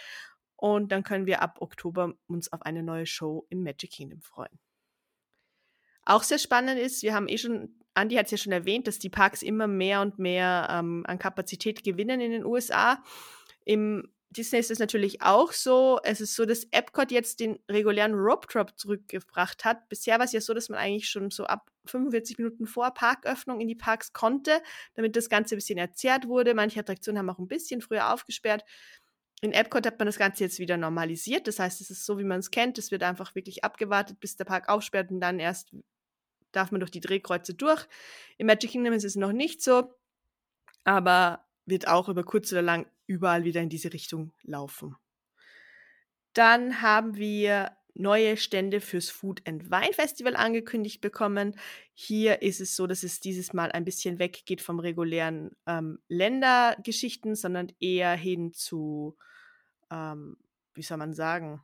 Und 0.55 0.93
dann 0.93 1.03
können 1.03 1.25
wir 1.25 1.41
ab 1.41 1.57
Oktober 1.59 2.13
uns 2.27 2.53
auf 2.53 2.61
eine 2.61 2.83
neue 2.83 3.05
Show 3.05 3.45
im 3.49 3.63
Magic 3.63 3.91
Kingdom 3.91 4.21
freuen. 4.21 4.59
Auch 6.05 6.23
sehr 6.23 6.39
spannend 6.39 6.79
ist, 6.79 7.03
wir 7.03 7.13
haben 7.13 7.27
eh 7.27 7.37
schon 7.37 7.82
Andi 7.93 8.15
hat 8.15 8.25
es 8.25 8.31
ja 8.31 8.37
schon 8.37 8.53
erwähnt, 8.53 8.87
dass 8.87 8.99
die 8.99 9.09
Parks 9.09 9.41
immer 9.41 9.67
mehr 9.67 10.01
und 10.01 10.19
mehr 10.19 10.67
ähm, 10.71 11.03
an 11.07 11.19
Kapazität 11.19 11.83
gewinnen 11.83 12.21
in 12.21 12.31
den 12.31 12.45
USA. 12.45 13.03
Im 13.65 14.09
Disney 14.33 14.59
ist 14.59 14.71
es 14.71 14.79
natürlich 14.79 15.21
auch 15.21 15.51
so. 15.51 15.99
Es 16.03 16.19
ist 16.19 16.35
so, 16.35 16.45
dass 16.45 16.65
Epcot 16.71 17.11
jetzt 17.11 17.39
den 17.39 17.59
regulären 17.69 18.13
Rope 18.13 18.47
Drop 18.47 18.77
zurückgebracht 18.77 19.63
hat. 19.63 19.87
Bisher 19.89 20.17
war 20.17 20.25
es 20.25 20.33
ja 20.33 20.41
so, 20.41 20.53
dass 20.53 20.69
man 20.69 20.79
eigentlich 20.79 21.07
schon 21.07 21.29
so 21.29 21.45
ab 21.45 21.69
45 21.85 22.37
Minuten 22.39 22.65
vor 22.65 22.93
Parköffnung 22.93 23.61
in 23.61 23.67
die 23.67 23.75
Parks 23.75 24.11
konnte, 24.11 24.61
damit 24.95 25.15
das 25.15 25.29
Ganze 25.29 25.55
ein 25.55 25.59
bisschen 25.59 25.77
erzerrt 25.77 26.27
wurde. 26.27 26.53
Manche 26.53 26.79
Attraktionen 26.79 27.19
haben 27.19 27.29
auch 27.29 27.39
ein 27.39 27.47
bisschen 27.47 27.81
früher 27.81 28.11
aufgesperrt. 28.11 28.63
In 29.41 29.51
Epcot 29.51 29.85
hat 29.85 29.99
man 29.99 30.05
das 30.05 30.17
Ganze 30.17 30.45
jetzt 30.45 30.59
wieder 30.59 30.77
normalisiert. 30.77 31.47
Das 31.47 31.59
heißt, 31.59 31.81
es 31.81 31.89
ist 31.89 32.05
so, 32.05 32.17
wie 32.17 32.23
man 32.23 32.39
es 32.39 32.49
kennt. 32.49 32.77
Es 32.77 32.91
wird 32.91 33.03
einfach 33.03 33.35
wirklich 33.35 33.63
abgewartet, 33.63 34.19
bis 34.19 34.35
der 34.35 34.45
Park 34.45 34.69
aufsperrt 34.69 35.11
und 35.11 35.19
dann 35.19 35.39
erst 35.39 35.73
darf 36.55 36.71
man 36.71 36.79
durch 36.79 36.91
die 36.91 37.01
Drehkreuze 37.01 37.53
durch. 37.53 37.85
Im 38.37 38.47
Magic 38.47 38.71
Kingdom 38.71 38.93
ist 38.93 39.03
es 39.03 39.15
noch 39.15 39.33
nicht 39.33 39.61
so, 39.61 39.93
aber 40.83 41.45
wird 41.65 41.87
auch 41.87 42.09
über 42.09 42.23
kurz 42.23 42.51
oder 42.51 42.61
lang 42.61 42.87
überall 43.07 43.43
wieder 43.43 43.61
in 43.61 43.69
diese 43.69 43.93
Richtung 43.93 44.31
laufen. 44.43 44.95
Dann 46.33 46.81
haben 46.81 47.15
wir 47.15 47.71
neue 47.95 48.37
Stände 48.37 48.81
fürs 48.81 49.09
Food 49.09 49.41
and 49.47 49.69
Wine 49.69 49.93
Festival 49.93 50.35
angekündigt 50.35 51.01
bekommen. 51.01 51.55
Hier 51.93 52.41
ist 52.41 52.59
es 52.59 52.75
so, 52.75 52.87
dass 52.87 53.03
es 53.03 53.19
dieses 53.19 53.53
Mal 53.53 53.71
ein 53.71 53.85
bisschen 53.85 54.19
weggeht 54.19 54.61
vom 54.61 54.79
regulären 54.79 55.51
ähm, 55.67 55.99
Ländergeschichten, 56.07 57.35
sondern 57.35 57.71
eher 57.79 58.15
hin 58.15 58.51
zu, 58.53 59.15
ähm, 59.91 60.37
wie 60.73 60.81
soll 60.81 60.97
man 60.97 61.13
sagen, 61.13 61.61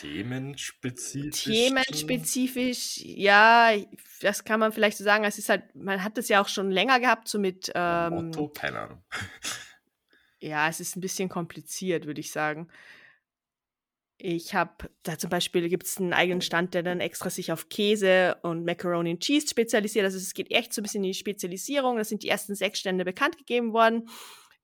Themenspezifisch? 0.00 1.44
Themenspezifisch, 1.44 3.00
ja, 3.04 3.72
das 4.20 4.44
kann 4.44 4.60
man 4.60 4.72
vielleicht 4.72 4.96
so 4.96 5.04
sagen. 5.04 5.24
Es 5.24 5.38
ist 5.38 5.48
halt, 5.50 5.74
man 5.74 6.02
hat 6.02 6.16
das 6.16 6.28
ja 6.28 6.42
auch 6.42 6.48
schon 6.48 6.70
länger 6.70 7.00
gehabt, 7.00 7.28
so 7.28 7.38
mit. 7.38 7.70
Ähm, 7.74 8.14
Motto, 8.14 8.48
keine 8.48 8.80
Ahnung. 8.80 9.02
ja, 10.40 10.68
es 10.68 10.80
ist 10.80 10.96
ein 10.96 11.02
bisschen 11.02 11.28
kompliziert, 11.28 12.06
würde 12.06 12.20
ich 12.20 12.32
sagen. 12.32 12.68
Ich 14.16 14.54
habe, 14.54 14.90
da 15.02 15.18
zum 15.18 15.30
Beispiel 15.30 15.68
gibt 15.68 15.84
es 15.84 15.98
einen 15.98 16.12
eigenen 16.12 16.42
Stand, 16.42 16.74
der 16.74 16.82
dann 16.82 17.00
extra 17.00 17.30
sich 17.30 17.52
auf 17.52 17.68
Käse 17.70 18.36
und 18.42 18.64
Macaroni 18.66 19.12
and 19.12 19.20
Cheese 19.20 19.48
spezialisiert. 19.48 20.04
Also 20.04 20.18
es 20.18 20.34
geht 20.34 20.50
echt 20.50 20.74
so 20.74 20.80
ein 20.80 20.84
bisschen 20.84 21.04
in 21.04 21.10
die 21.10 21.14
Spezialisierung. 21.14 21.96
Das 21.96 22.10
sind 22.10 22.22
die 22.22 22.28
ersten 22.28 22.54
sechs 22.54 22.80
Stände 22.80 23.04
bekannt 23.04 23.38
gegeben 23.38 23.72
worden. 23.72 24.08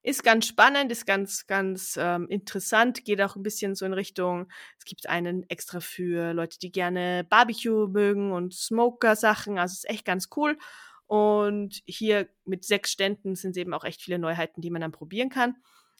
Ist 0.06 0.22
ganz 0.22 0.46
spannend, 0.46 0.92
ist 0.92 1.04
ganz, 1.04 1.48
ganz 1.48 1.98
ähm, 2.00 2.28
interessant, 2.28 3.04
geht 3.04 3.20
auch 3.20 3.34
ein 3.34 3.42
bisschen 3.42 3.74
so 3.74 3.84
in 3.84 3.92
Richtung, 3.92 4.48
es 4.78 4.84
gibt 4.84 5.08
einen 5.08 5.42
extra 5.50 5.80
für 5.80 6.32
Leute, 6.32 6.60
die 6.60 6.70
gerne 6.70 7.26
Barbecue 7.28 7.88
mögen 7.88 8.30
und 8.30 8.54
Smoker-Sachen, 8.54 9.58
also 9.58 9.72
ist 9.72 9.90
echt 9.90 10.04
ganz 10.04 10.28
cool. 10.36 10.58
Und 11.06 11.82
hier 11.86 12.28
mit 12.44 12.64
sechs 12.64 12.92
Ständen 12.92 13.34
sind 13.34 13.56
eben 13.56 13.74
auch 13.74 13.82
echt 13.82 14.00
viele 14.00 14.20
Neuheiten, 14.20 14.60
die 14.60 14.70
man 14.70 14.80
dann 14.80 14.92
probieren 14.92 15.28
kann. 15.28 15.56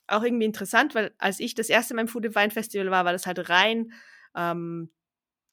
auch 0.07 0.23
irgendwie 0.23 0.47
interessant, 0.47 0.95
weil 0.95 1.13
als 1.19 1.41
ich 1.41 1.57
das 1.57 1.69
erste 1.69 1.95
Mal 1.95 2.03
im 2.03 2.09
Food 2.09 2.27
and 2.27 2.37
Wine 2.37 2.51
Festival 2.53 2.93
war, 2.93 3.05
war 3.05 3.13
das 3.13 3.27
halt 3.27 3.49
rein 3.51 3.93
ähm, 4.37 4.93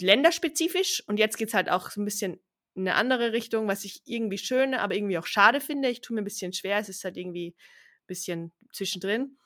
länderspezifisch 0.02 1.04
und 1.08 1.18
jetzt 1.18 1.38
geht 1.38 1.50
es 1.50 1.54
halt 1.56 1.70
auch 1.72 1.90
so 1.92 2.02
ein 2.02 2.06
bisschen 2.06 2.40
in 2.76 2.88
eine 2.88 2.96
andere 2.96 3.34
Richtung, 3.34 3.68
was 3.68 3.84
ich 3.86 4.02
irgendwie 4.06 4.38
schön, 4.38 4.76
aber 4.76 4.96
irgendwie 4.96 5.18
auch 5.18 5.28
schade 5.28 5.62
finde. 5.62 5.90
Ich 5.90 6.02
tue 6.02 6.16
mir 6.16 6.22
ein 6.22 6.26
bisschen 6.26 6.54
schwer, 6.54 6.80
es 6.80 6.90
ist 6.90 7.04
halt 7.04 7.18
irgendwie 7.18 7.56
bisschen 8.14 8.54
zwischendrin. 8.72 9.38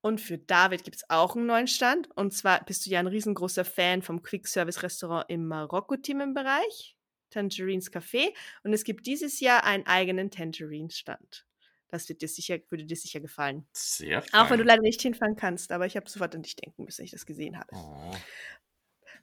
Und 0.00 0.20
für 0.20 0.36
David 0.36 0.84
gibt 0.84 0.96
es 0.96 1.04
auch 1.08 1.34
einen 1.34 1.46
neuen 1.46 1.66
Stand. 1.66 2.10
Und 2.16 2.32
zwar 2.32 2.64
bist 2.64 2.84
du 2.84 2.90
ja 2.90 3.00
ein 3.00 3.06
riesengroßer 3.06 3.64
Fan 3.64 4.02
vom 4.02 4.22
Quick-Service-Restaurant 4.22 5.26
im 5.28 5.46
Marokko-Themenbereich, 5.46 6.96
Tangerines 7.30 7.90
Café. 7.90 8.34
Und 8.62 8.74
es 8.74 8.84
gibt 8.84 9.06
dieses 9.06 9.40
Jahr 9.40 9.64
einen 9.64 9.86
eigenen 9.86 10.30
Tangerines-Stand. 10.30 11.46
Das 11.88 12.08
wird 12.08 12.22
dir 12.22 12.28
sicher, 12.28 12.58
würde 12.70 12.84
dir 12.84 12.96
sicher 12.96 13.20
gefallen. 13.20 13.66
Sehr 13.72 14.20
fein. 14.20 14.40
Auch 14.40 14.50
wenn 14.50 14.58
du 14.58 14.64
leider 14.64 14.82
nicht 14.82 15.00
hinfahren 15.00 15.36
kannst, 15.36 15.70
aber 15.72 15.86
ich 15.86 15.96
habe 15.96 16.10
sofort 16.10 16.34
an 16.34 16.42
dich 16.42 16.56
denken 16.56 16.84
müssen, 16.84 17.02
als 17.02 17.06
ich 17.06 17.12
das 17.12 17.24
gesehen 17.24 17.58
habe. 17.58 17.68
Oh. 17.72 18.14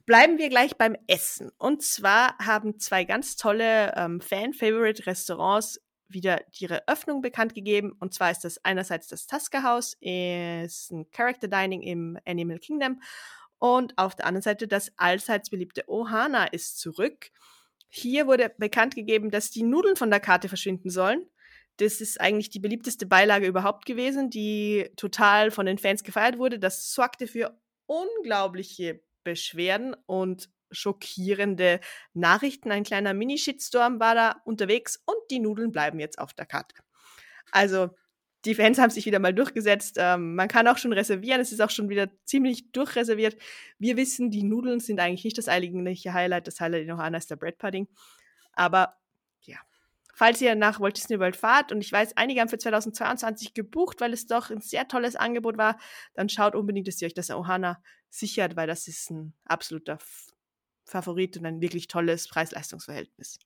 Bleiben 0.04 0.38
wir 0.38 0.48
gleich 0.48 0.76
beim 0.76 0.96
Essen. 1.06 1.52
Und 1.58 1.82
zwar 1.82 2.36
haben 2.38 2.80
zwei 2.80 3.04
ganz 3.04 3.36
tolle 3.36 3.92
ähm, 3.94 4.20
Fan-Favorite-Restaurants 4.20 5.80
wieder 6.12 6.42
ihre 6.58 6.86
Öffnung 6.88 7.22
bekannt 7.22 7.54
gegeben. 7.54 7.92
Und 8.00 8.14
zwar 8.14 8.30
ist 8.30 8.44
das 8.44 8.64
einerseits 8.64 9.08
das 9.08 9.26
Tusker 9.26 9.62
House, 9.62 9.96
ist 10.00 10.90
ein 10.90 11.10
Character 11.10 11.48
Dining 11.48 11.82
im 11.82 12.18
Animal 12.26 12.58
Kingdom. 12.58 13.00
Und 13.58 13.96
auf 13.96 14.16
der 14.16 14.26
anderen 14.26 14.42
Seite 14.42 14.66
das 14.66 14.92
allseits 14.96 15.50
beliebte 15.50 15.84
Ohana 15.88 16.46
ist 16.46 16.78
zurück. 16.78 17.30
Hier 17.88 18.26
wurde 18.26 18.52
bekannt 18.58 18.94
gegeben, 18.94 19.30
dass 19.30 19.50
die 19.50 19.62
Nudeln 19.62 19.96
von 19.96 20.10
der 20.10 20.20
Karte 20.20 20.48
verschwinden 20.48 20.90
sollen. 20.90 21.28
Das 21.76 22.00
ist 22.00 22.20
eigentlich 22.20 22.50
die 22.50 22.60
beliebteste 22.60 23.06
Beilage 23.06 23.46
überhaupt 23.46 23.86
gewesen, 23.86 24.30
die 24.30 24.90
total 24.96 25.50
von 25.50 25.66
den 25.66 25.78
Fans 25.78 26.02
gefeiert 26.02 26.38
wurde. 26.38 26.58
Das 26.58 26.92
sorgte 26.92 27.26
für 27.26 27.56
unglaubliche 27.86 29.00
Beschwerden 29.24 29.94
und 30.06 30.50
schockierende 30.72 31.80
Nachrichten. 32.14 32.72
Ein 32.72 32.84
kleiner 32.84 33.14
Mini-Shitstorm 33.14 34.00
war 34.00 34.14
da 34.14 34.36
unterwegs 34.44 35.02
und 35.04 35.18
die 35.30 35.38
Nudeln 35.38 35.72
bleiben 35.72 36.00
jetzt 36.00 36.18
auf 36.18 36.34
der 36.34 36.46
Karte. 36.46 36.74
Also 37.50 37.90
die 38.44 38.54
Fans 38.54 38.78
haben 38.78 38.90
sich 38.90 39.06
wieder 39.06 39.20
mal 39.20 39.32
durchgesetzt. 39.32 39.96
Ähm, 39.98 40.34
man 40.34 40.48
kann 40.48 40.66
auch 40.66 40.78
schon 40.78 40.92
reservieren. 40.92 41.40
Es 41.40 41.52
ist 41.52 41.60
auch 41.60 41.70
schon 41.70 41.88
wieder 41.88 42.08
ziemlich 42.24 42.72
durchreserviert. 42.72 43.36
Wir 43.78 43.96
wissen, 43.96 44.30
die 44.30 44.42
Nudeln 44.42 44.80
sind 44.80 44.98
eigentlich 44.98 45.24
nicht 45.24 45.38
das 45.38 45.48
eigentliche 45.48 46.12
Highlight. 46.12 46.46
Das 46.48 46.60
Highlight 46.60 46.88
noch 46.88 46.98
an 46.98 47.14
ist 47.14 47.30
der 47.30 47.36
Bread 47.36 47.58
Pudding. 47.58 47.88
Aber 48.52 48.96
ja, 49.42 49.58
falls 50.12 50.40
ihr 50.40 50.56
nach 50.56 50.80
Walt 50.80 50.96
Disney 50.96 51.20
World 51.20 51.36
fahrt 51.36 51.70
und 51.70 51.80
ich 51.82 51.92
weiß, 51.92 52.16
einige 52.16 52.40
haben 52.40 52.48
für 52.48 52.58
2022 52.58 53.54
gebucht, 53.54 54.00
weil 54.00 54.12
es 54.12 54.26
doch 54.26 54.50
ein 54.50 54.60
sehr 54.60 54.88
tolles 54.88 55.14
Angebot 55.14 55.56
war, 55.56 55.78
dann 56.14 56.28
schaut 56.28 56.56
unbedingt, 56.56 56.88
dass 56.88 57.00
ihr 57.00 57.06
euch 57.06 57.14
das 57.14 57.30
Ohana 57.30 57.80
sichert, 58.10 58.56
weil 58.56 58.66
das 58.66 58.88
ist 58.88 59.10
ein 59.10 59.34
absoluter 59.44 59.98
Favorit 60.84 61.36
und 61.36 61.46
ein 61.46 61.60
wirklich 61.60 61.88
tolles 61.88 62.28
Preis-Leistungs-Verhältnis. 62.28 63.38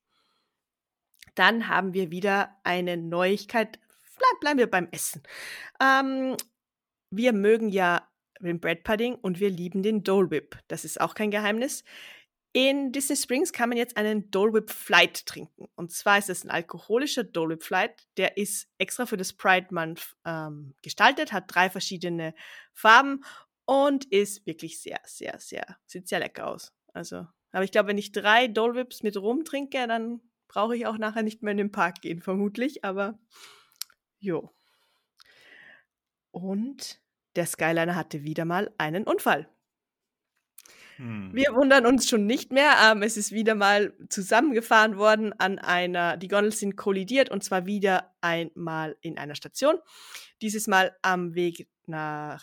Dann 1.35 1.69
haben 1.69 1.95
wir 1.95 2.11
wieder 2.11 2.57
eine 2.65 2.97
Neuigkeit. 2.97 3.79
Bleib, 4.17 4.41
bleiben 4.41 4.59
wir 4.59 4.71
beim 4.71 4.89
Essen. 4.91 5.23
Ähm, 5.81 6.37
wir 7.11 7.33
mögen 7.33 7.69
ja 7.69 8.09
den 8.41 8.61
Bread 8.61 8.85
Pudding 8.85 9.15
und 9.15 9.41
wir 9.41 9.51
lieben 9.51 9.83
den 9.83 10.03
Dole 10.03 10.31
Whip. 10.31 10.59
Das 10.69 10.85
ist 10.85 11.01
auch 11.01 11.15
kein 11.15 11.31
Geheimnis. 11.31 11.85
In 12.53 12.91
Disney 12.91 13.17
Springs 13.17 13.53
kann 13.53 13.69
man 13.69 13.77
jetzt 13.77 13.99
einen 13.99 14.31
Dole 14.31 14.55
Whip 14.55 14.71
Flight 14.71 15.27
trinken. 15.27 15.69
Und 15.75 15.93
zwar 15.93 16.17
ist 16.17 16.31
es 16.31 16.43
ein 16.43 16.51
alkoholischer 16.51 17.23
Dole 17.23 17.55
Whip 17.57 17.63
Flight. 17.63 18.07
Der 18.17 18.39
ist 18.39 18.69
extra 18.79 19.05
für 19.05 19.19
das 19.19 19.35
Pride 19.35 19.67
Month 19.73 20.17
ähm, 20.25 20.75
gestaltet, 20.83 21.33
hat 21.33 21.45
drei 21.49 21.69
verschiedene 21.69 22.35
Farben 22.73 23.23
und 23.67 24.07
ist 24.07 24.47
wirklich 24.47 24.81
sehr, 24.81 25.01
sehr, 25.05 25.39
sehr, 25.39 25.77
sieht 25.85 26.09
sehr 26.09 26.21
lecker 26.21 26.47
aus. 26.47 26.73
Also, 26.97 27.27
aber 27.53 27.65
ich 27.65 27.73
glaube, 27.73 27.89
wenn 27.89 27.99
ich 27.99 28.13
drei 28.13 28.49
Dole 28.49 28.75
Whips 28.75 29.03
mit 29.03 29.17
Rum 29.19 29.45
trinke, 29.45 29.87
dann 29.87 30.21
brauche 30.49 30.75
ich 30.75 30.87
auch 30.87 30.97
nachher 30.97 31.23
nicht 31.23 31.43
mehr 31.43 31.53
in 31.53 31.59
den 31.59 31.71
Park 31.71 32.01
gehen, 32.01 32.21
vermutlich. 32.23 32.85
Aber 32.85 33.19
jo. 34.19 34.51
Und 36.31 37.01
der 37.37 37.47
Skyliner 37.47 37.95
hatte 37.95 38.25
wieder 38.25 38.47
mal 38.47 38.73
einen 38.79 39.05
Unfall. 39.05 39.47
Hm. 40.97 41.35
Wir 41.35 41.55
wundern 41.55 41.85
uns 41.85 42.09
schon 42.09 42.25
nicht 42.25 42.51
mehr. 42.51 42.73
Ähm, 42.83 43.03
es 43.03 43.19
ist 43.19 43.31
wieder 43.31 43.55
mal 43.55 43.93
zusammengefahren 44.09 44.97
worden 44.97 45.35
an 45.35 45.59
einer, 45.59 46.17
die 46.17 46.29
Gondel 46.29 46.53
sind 46.53 46.77
kollidiert 46.77 47.31
und 47.31 47.45
zwar 47.45 47.67
wieder 47.67 48.15
einmal 48.23 48.97
in 49.03 49.19
einer 49.19 49.35
Station. 49.35 49.77
Dieses 50.41 50.67
Mal 50.67 50.97
am 51.03 51.35
Weg 51.35 51.69
nach 51.85 52.43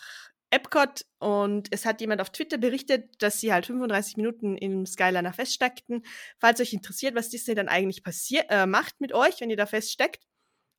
Epcot 0.53 1.05
und 1.19 1.67
es 1.71 1.85
hat 1.85 1.99
jemand 1.99 2.21
auf 2.21 2.29
Twitter 2.29 2.59
berichtet, 2.59 3.21
dass 3.21 3.39
sie 3.39 3.51
halt 3.51 3.65
35 3.65 4.17
Minuten 4.17 4.55
im 4.55 4.85
Skyliner 4.85 5.33
feststeckten. 5.33 6.05
Falls 6.37 6.61
euch 6.61 6.73
interessiert, 6.73 7.15
was 7.15 7.29
Disney 7.29 7.55
dann 7.55 7.69
eigentlich 7.69 8.03
äh, 8.49 8.65
macht 8.67 9.01
mit 9.01 9.13
euch, 9.13 9.41
wenn 9.41 9.49
ihr 9.49 9.57
da 9.57 9.65
feststeckt. 9.65 10.23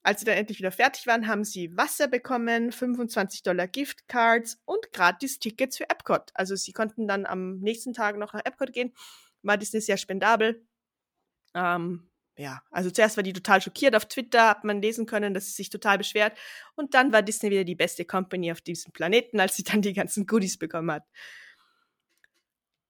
Als 0.05 0.21
sie 0.21 0.27
dann 0.27 0.37
endlich 0.37 0.59
wieder 0.59 0.71
fertig 0.71 1.07
waren, 1.07 1.27
haben 1.27 1.45
sie 1.45 1.77
Wasser 1.77 2.09
bekommen, 2.09 2.71
25 2.71 3.43
Dollar 3.43 3.67
Giftcards 3.67 4.61
und 4.65 4.93
gratis 4.93 5.39
Tickets 5.39 5.79
für 5.79 5.91
Epcot. 5.91 6.31
Also 6.35 6.55
sie 6.55 6.73
konnten 6.73 7.09
dann 7.09 7.27
am 7.27 7.59
nächsten 7.59 7.95
Tag 7.95 8.17
noch 8.17 8.33
nach 8.33 8.45
Epcot 8.45 8.73
gehen. 8.73 8.93
War 9.43 9.57
Disney 9.57 9.81
sehr 9.81 9.97
spendabel. 9.97 10.65
Ähm, 11.55 12.11
ja, 12.37 12.63
also 12.71 12.91
zuerst 12.91 13.17
war 13.17 13.23
die 13.23 13.33
total 13.33 13.61
schockiert. 13.63 13.95
Auf 13.95 14.07
Twitter 14.07 14.49
hat 14.49 14.65
man 14.65 14.83
lesen 14.83 15.07
können, 15.07 15.35
dass 15.35 15.47
sie 15.47 15.53
sich 15.53 15.71
total 15.71 15.99
beschwert. 15.99 16.37
Und 16.75 16.95
dann 16.95 17.13
war 17.13 17.23
Disney 17.23 17.51
wieder 17.51 17.65
die 17.65 17.77
beste 17.77 18.05
Company 18.05 18.51
auf 18.51 18.61
diesem 18.61 18.93
Planeten, 18.93 19.39
als 19.39 19.57
sie 19.57 19.63
dann 19.63 19.83
die 19.83 19.93
ganzen 19.93 20.27
Goodies 20.27 20.59
bekommen 20.59 20.91
hat. 20.91 21.05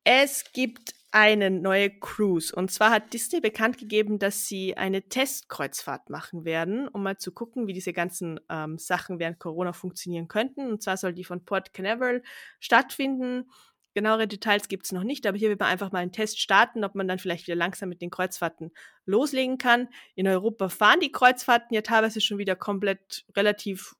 Es 0.04 0.44
gibt 0.52 0.94
eine 1.10 1.50
neue 1.50 1.90
Cruise. 1.90 2.54
Und 2.54 2.70
zwar 2.70 2.90
hat 2.90 3.12
Disney 3.12 3.40
bekannt 3.40 3.78
gegeben, 3.78 4.18
dass 4.18 4.48
sie 4.48 4.76
eine 4.76 5.08
Testkreuzfahrt 5.08 6.10
machen 6.10 6.44
werden, 6.44 6.88
um 6.88 7.02
mal 7.02 7.18
zu 7.18 7.30
gucken, 7.30 7.66
wie 7.66 7.72
diese 7.72 7.92
ganzen 7.92 8.40
ähm, 8.48 8.78
Sachen 8.78 9.18
während 9.18 9.38
Corona 9.38 9.72
funktionieren 9.72 10.26
könnten. 10.26 10.66
Und 10.66 10.82
zwar 10.82 10.96
soll 10.96 11.12
die 11.12 11.24
von 11.24 11.44
Port 11.44 11.72
Canaveral 11.72 12.22
stattfinden. 12.58 13.48
Genauere 13.94 14.26
Details 14.26 14.68
gibt 14.68 14.86
es 14.86 14.92
noch 14.92 15.04
nicht, 15.04 15.24
aber 15.26 15.38
hier 15.38 15.48
wird 15.48 15.60
man 15.60 15.68
einfach 15.68 15.92
mal 15.92 16.00
einen 16.00 16.12
Test 16.12 16.40
starten, 16.40 16.84
ob 16.84 16.96
man 16.96 17.06
dann 17.06 17.20
vielleicht 17.20 17.46
wieder 17.46 17.54
langsam 17.56 17.88
mit 17.88 18.02
den 18.02 18.10
Kreuzfahrten 18.10 18.72
loslegen 19.06 19.56
kann. 19.56 19.88
In 20.16 20.26
Europa 20.26 20.68
fahren 20.68 20.98
die 21.00 21.12
Kreuzfahrten 21.12 21.72
ja 21.72 21.80
teilweise 21.80 22.20
schon 22.20 22.38
wieder 22.38 22.56
komplett 22.56 23.24
relativ 23.36 23.94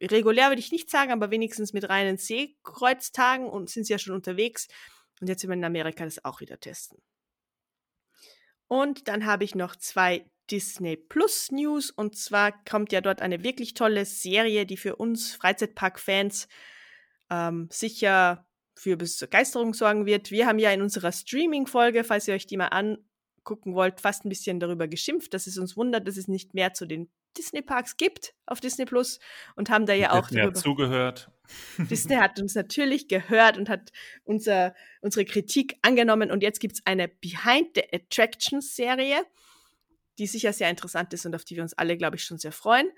regulär, 0.00 0.48
würde 0.48 0.60
ich 0.60 0.72
nicht 0.72 0.90
sagen, 0.90 1.10
aber 1.10 1.30
wenigstens 1.30 1.72
mit 1.72 1.88
reinen 1.88 2.18
Seekreuztagen 2.18 3.46
und 3.46 3.70
sind 3.70 3.84
sie 3.84 3.94
ja 3.94 3.98
schon 3.98 4.14
unterwegs. 4.14 4.68
Und 5.20 5.28
jetzt 5.28 5.42
will 5.42 5.48
man 5.48 5.60
in 5.60 5.64
Amerika 5.64 6.04
das 6.04 6.24
auch 6.24 6.40
wieder 6.40 6.60
testen. 6.60 7.02
Und 8.68 9.08
dann 9.08 9.26
habe 9.26 9.44
ich 9.44 9.54
noch 9.54 9.74
zwei 9.74 10.30
Disney 10.50 10.96
Plus 10.96 11.50
News. 11.50 11.90
Und 11.90 12.16
zwar 12.16 12.52
kommt 12.64 12.92
ja 12.92 13.00
dort 13.00 13.22
eine 13.22 13.42
wirklich 13.42 13.74
tolle 13.74 14.04
Serie, 14.04 14.66
die 14.66 14.76
für 14.76 14.96
uns 14.96 15.34
Freizeitpark-Fans 15.34 16.46
ähm, 17.30 17.68
sicher 17.70 18.46
für 18.80 18.96
Begeisterung 18.96 19.74
sorgen 19.74 20.06
wird. 20.06 20.30
Wir 20.30 20.46
haben 20.46 20.58
ja 20.58 20.72
in 20.72 20.80
unserer 20.80 21.12
Streaming-Folge, 21.12 22.02
falls 22.02 22.26
ihr 22.26 22.34
euch 22.34 22.46
die 22.46 22.56
mal 22.56 22.68
angucken 22.68 23.74
wollt, 23.74 24.00
fast 24.00 24.24
ein 24.24 24.30
bisschen 24.30 24.58
darüber 24.58 24.88
geschimpft, 24.88 25.34
dass 25.34 25.46
es 25.46 25.58
uns 25.58 25.76
wundert, 25.76 26.08
dass 26.08 26.16
es 26.16 26.28
nicht 26.28 26.54
mehr 26.54 26.72
zu 26.72 26.86
den 26.86 27.10
Disney-Parks 27.36 27.98
gibt 27.98 28.34
auf 28.46 28.58
Disney 28.58 28.86
Plus 28.86 29.20
und 29.54 29.68
haben 29.68 29.84
da 29.84 29.92
ja 29.92 30.12
auch 30.12 30.30
hat 30.30 30.56
zugehört. 30.56 31.30
Disney 31.90 32.16
hat 32.16 32.40
uns 32.40 32.54
natürlich 32.54 33.06
gehört 33.06 33.58
und 33.58 33.68
hat 33.68 33.92
unser, 34.24 34.74
unsere 35.02 35.26
Kritik 35.26 35.76
angenommen 35.82 36.30
und 36.30 36.42
jetzt 36.42 36.58
gibt 36.58 36.76
es 36.76 36.86
eine 36.86 37.08
Behind 37.08 37.68
the 37.74 37.82
Attractions 37.92 38.74
Serie, 38.74 39.26
die 40.18 40.26
sicher 40.26 40.54
sehr 40.54 40.70
interessant 40.70 41.12
ist 41.12 41.26
und 41.26 41.34
auf 41.34 41.44
die 41.44 41.56
wir 41.56 41.62
uns 41.62 41.74
alle, 41.74 41.98
glaube 41.98 42.16
ich, 42.16 42.24
schon 42.24 42.38
sehr 42.38 42.52
freuen. 42.52 42.90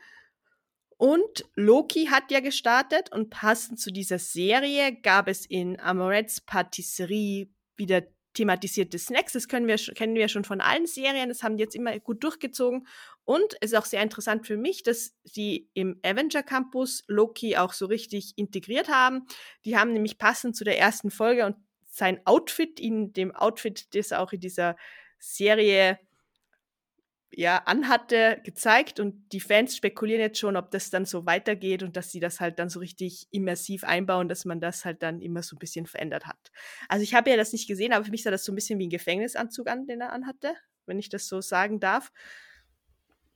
Und 1.03 1.45
Loki 1.57 2.07
hat 2.07 2.31
ja 2.31 2.39
gestartet 2.39 3.11
und 3.11 3.29
passend 3.29 3.81
zu 3.81 3.91
dieser 3.91 4.21
Serie 4.21 4.95
gab 4.95 5.27
es 5.27 5.45
in 5.45 5.81
Amorets 5.81 6.41
Patisserie 6.41 7.49
wieder 7.75 8.03
thematisierte 8.35 9.01
Snacks. 9.01 9.33
Das 9.33 9.49
können 9.49 9.67
wir, 9.67 9.79
kennen 9.79 10.15
wir 10.15 10.29
schon 10.29 10.45
von 10.45 10.61
allen 10.61 10.87
Serien. 10.87 11.29
Das 11.29 11.43
haben 11.43 11.57
die 11.57 11.65
jetzt 11.65 11.75
immer 11.75 11.99
gut 11.99 12.23
durchgezogen. 12.23 12.87
Und 13.25 13.57
es 13.61 13.73
ist 13.73 13.79
auch 13.79 13.85
sehr 13.85 14.01
interessant 14.01 14.47
für 14.47 14.57
mich, 14.57 14.85
dass 14.85 15.17
die 15.25 15.69
im 15.75 15.99
Avenger 16.05 16.45
Campus 16.45 17.03
Loki 17.09 17.57
auch 17.57 17.73
so 17.73 17.87
richtig 17.87 18.35
integriert 18.37 18.87
haben. 18.87 19.27
Die 19.65 19.77
haben 19.77 19.95
nämlich 19.95 20.19
passend 20.19 20.55
zu 20.55 20.63
der 20.63 20.79
ersten 20.79 21.11
Folge 21.11 21.47
und 21.47 21.57
sein 21.91 22.25
Outfit 22.27 22.79
in 22.79 23.13
dem 23.13 23.35
Outfit, 23.35 23.93
das 23.97 24.13
auch 24.13 24.33
in 24.33 24.39
dieser 24.39 24.77
Serie 25.19 25.99
ja, 27.35 27.59
anhatte, 27.65 28.41
gezeigt 28.45 29.01
und 29.01 29.33
die 29.33 29.41
Fans 29.41 29.77
spekulieren 29.77 30.21
jetzt 30.21 30.39
schon, 30.39 30.57
ob 30.57 30.71
das 30.71 30.91
dann 30.91 31.07
so 31.07 31.25
weitergeht 31.25 31.83
und 31.83 31.97
dass 31.97 32.11
sie 32.11 32.21
das 32.21 32.41
halt 32.41 32.59
dann 32.59 32.69
so 32.69 32.79
richtig 32.81 33.27
immersiv 33.31 33.85
einbauen, 33.85 34.29
dass 34.29 34.45
man 34.45 34.61
das 34.61 34.85
halt 34.85 35.03
dann 35.03 35.21
immer 35.23 35.43
so 35.43 35.57
ein 35.57 35.59
bisschen 35.59 35.87
verändert 35.87 36.27
hat. 36.27 36.53
Also 36.89 37.03
ich 37.03 37.15
habe 37.15 37.31
ja 37.31 37.37
das 37.37 37.53
nicht 37.53 37.67
gesehen, 37.67 37.93
aber 37.93 38.05
für 38.05 38.11
mich 38.11 38.23
sah 38.23 38.31
das 38.31 38.45
so 38.45 38.53
ein 38.53 38.55
bisschen 38.55 38.79
wie 38.79 38.87
ein 38.87 38.91
Gefängnisanzug 38.91 39.69
an, 39.69 39.87
den 39.87 40.03
er 40.03 40.13
anhatte, 40.13 40.55
wenn 40.85 40.99
ich 40.99 41.09
das 41.09 41.27
so 41.27 41.41
sagen 41.41 41.81
darf. 41.81 42.13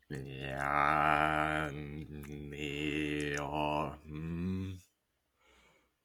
Ja, 0.08 1.70
nee, 1.72 3.34
ja. 3.34 3.98
Hm. 4.04 4.78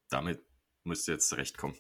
damit 0.10 0.40
müsste 0.84 1.12
jetzt 1.12 1.30
zurechtkommen. 1.30 1.76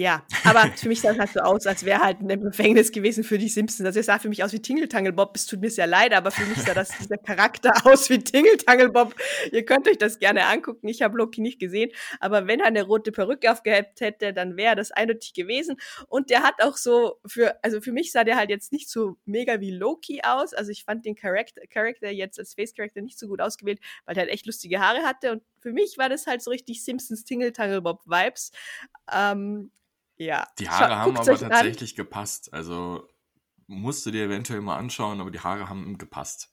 Ja, 0.00 0.24
aber 0.44 0.70
für 0.76 0.86
mich 0.86 1.00
sah 1.00 1.10
es 1.10 1.18
halt 1.18 1.32
so 1.32 1.40
aus, 1.40 1.66
als 1.66 1.84
wäre 1.84 1.98
halt 1.98 2.20
ein 2.20 2.40
Gefängnis 2.40 2.92
gewesen 2.92 3.24
für 3.24 3.36
die 3.36 3.48
Simpsons. 3.48 3.84
Also 3.84 3.98
es 3.98 4.06
sah 4.06 4.20
für 4.20 4.28
mich 4.28 4.44
aus 4.44 4.52
wie 4.52 4.62
Tingle 4.62 5.12
Bob. 5.12 5.32
Es 5.34 5.46
tut 5.46 5.60
mir 5.60 5.70
sehr 5.70 5.88
leid, 5.88 6.12
aber 6.12 6.30
für 6.30 6.46
mich 6.46 6.58
sah 6.58 6.72
das 6.72 6.90
dieser 6.96 7.16
Charakter 7.18 7.72
aus 7.84 8.08
wie 8.08 8.20
Tingle 8.20 8.90
Bob. 8.90 9.16
Ihr 9.50 9.64
könnt 9.64 9.88
euch 9.88 9.98
das 9.98 10.20
gerne 10.20 10.46
angucken. 10.46 10.86
Ich 10.86 11.02
habe 11.02 11.18
Loki 11.18 11.40
nicht 11.40 11.58
gesehen, 11.58 11.90
aber 12.20 12.46
wenn 12.46 12.60
er 12.60 12.66
eine 12.66 12.84
rote 12.84 13.10
Perücke 13.10 13.50
aufgehabt 13.50 14.00
hätte, 14.00 14.32
dann 14.32 14.56
wäre 14.56 14.76
das 14.76 14.92
eindeutig 14.92 15.34
gewesen. 15.34 15.76
Und 16.06 16.30
der 16.30 16.44
hat 16.44 16.62
auch 16.62 16.76
so 16.76 17.18
für, 17.26 17.58
also 17.64 17.80
für 17.80 17.90
mich 17.90 18.12
sah 18.12 18.22
der 18.22 18.36
halt 18.36 18.50
jetzt 18.50 18.70
nicht 18.70 18.88
so 18.88 19.16
mega 19.24 19.58
wie 19.58 19.72
Loki 19.72 20.20
aus. 20.22 20.54
Also 20.54 20.70
ich 20.70 20.84
fand 20.84 21.06
den 21.06 21.16
Charakter, 21.16 21.62
Charakter 21.66 22.08
jetzt 22.08 22.38
als 22.38 22.54
Face 22.54 22.72
Character 22.72 23.00
nicht 23.00 23.18
so 23.18 23.26
gut 23.26 23.40
ausgewählt, 23.40 23.80
weil 24.04 24.16
er 24.16 24.20
halt 24.20 24.30
echt 24.30 24.46
lustige 24.46 24.78
Haare 24.78 25.02
hatte 25.02 25.32
und 25.32 25.42
für 25.60 25.72
mich 25.72 25.98
war 25.98 26.08
das 26.08 26.28
halt 26.28 26.40
so 26.40 26.52
richtig 26.52 26.84
Simpsons 26.84 27.24
Tingle 27.24 27.50
Bob 27.82 28.02
Vibes. 28.06 28.52
Ähm, 29.12 29.72
ja. 30.18 30.46
Die 30.58 30.68
Haare 30.68 30.96
haben 30.96 31.16
aber 31.16 31.38
tatsächlich 31.38 31.92
an. 31.92 31.96
gepasst. 31.96 32.52
Also 32.52 33.08
musst 33.66 34.04
du 34.04 34.10
dir 34.10 34.24
eventuell 34.24 34.60
mal 34.60 34.76
anschauen, 34.76 35.20
aber 35.20 35.30
die 35.30 35.40
Haare 35.40 35.68
haben 35.68 35.98
gepasst. 35.98 36.50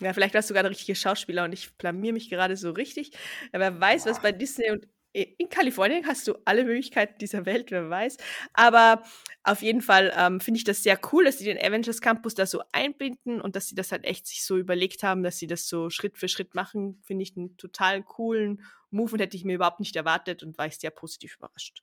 Ja, 0.00 0.12
vielleicht 0.14 0.34
warst 0.34 0.48
du 0.48 0.52
sogar 0.52 0.62
der 0.62 0.70
richtige 0.70 0.94
Schauspieler 0.94 1.44
und 1.44 1.52
ich 1.52 1.76
blamier 1.76 2.12
mich 2.12 2.30
gerade 2.30 2.56
so 2.56 2.70
richtig. 2.70 3.12
Wer 3.52 3.80
weiß, 3.80 4.04
Boah. 4.04 4.10
was 4.10 4.22
bei 4.22 4.32
Disney 4.32 4.70
und 4.70 4.86
in 5.12 5.48
Kalifornien 5.48 6.06
hast 6.06 6.28
du 6.28 6.34
alle 6.44 6.64
Möglichkeiten 6.64 7.18
dieser 7.18 7.44
Welt, 7.44 7.72
wer 7.72 7.90
weiß. 7.90 8.16
Aber 8.52 9.02
auf 9.42 9.60
jeden 9.60 9.82
Fall 9.82 10.12
ähm, 10.16 10.40
finde 10.40 10.58
ich 10.58 10.64
das 10.64 10.84
sehr 10.84 11.00
cool, 11.12 11.24
dass 11.24 11.38
sie 11.38 11.44
den 11.44 11.58
Avengers 11.58 12.00
Campus 12.00 12.34
da 12.34 12.46
so 12.46 12.62
einbinden 12.70 13.40
und 13.40 13.56
dass 13.56 13.66
sie 13.66 13.74
das 13.74 13.90
halt 13.90 14.04
echt 14.04 14.28
sich 14.28 14.44
so 14.44 14.56
überlegt 14.56 15.02
haben, 15.02 15.24
dass 15.24 15.38
sie 15.38 15.48
das 15.48 15.66
so 15.66 15.90
Schritt 15.90 16.16
für 16.16 16.28
Schritt 16.28 16.54
machen. 16.54 17.00
Finde 17.04 17.24
ich 17.24 17.36
einen 17.36 17.56
total 17.56 18.04
coolen 18.04 18.62
Move 18.90 19.14
und 19.14 19.20
hätte 19.20 19.36
ich 19.36 19.44
mir 19.44 19.56
überhaupt 19.56 19.80
nicht 19.80 19.96
erwartet 19.96 20.44
und 20.44 20.58
war 20.58 20.66
ich 20.66 20.78
sehr 20.78 20.90
positiv 20.90 21.36
überrascht. 21.36 21.82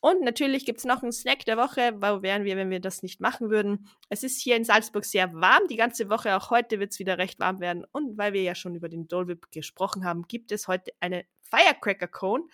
Und 0.00 0.22
natürlich 0.22 0.64
gibt 0.64 0.78
es 0.78 0.84
noch 0.84 1.02
einen 1.02 1.12
Snack 1.12 1.44
der 1.44 1.56
Woche. 1.56 1.94
Wo 1.96 2.22
wären 2.22 2.44
wir, 2.44 2.56
wenn 2.56 2.70
wir 2.70 2.80
das 2.80 3.02
nicht 3.02 3.20
machen 3.20 3.50
würden? 3.50 3.88
Es 4.08 4.22
ist 4.22 4.40
hier 4.40 4.56
in 4.56 4.64
Salzburg 4.64 5.04
sehr 5.04 5.32
warm. 5.34 5.66
Die 5.68 5.76
ganze 5.76 6.08
Woche, 6.08 6.36
auch 6.36 6.50
heute 6.50 6.78
wird 6.78 6.92
es 6.92 6.98
wieder 6.98 7.18
recht 7.18 7.40
warm 7.40 7.58
werden. 7.60 7.84
Und 7.90 8.16
weil 8.16 8.32
wir 8.32 8.42
ja 8.42 8.54
schon 8.54 8.76
über 8.76 8.88
den 8.88 9.08
Dole 9.08 9.28
Whip 9.28 9.50
gesprochen 9.50 10.04
haben, 10.04 10.22
gibt 10.28 10.52
es 10.52 10.68
heute 10.68 10.92
eine 11.00 11.24
Firecracker 11.40 12.06
Cone. 12.06 12.44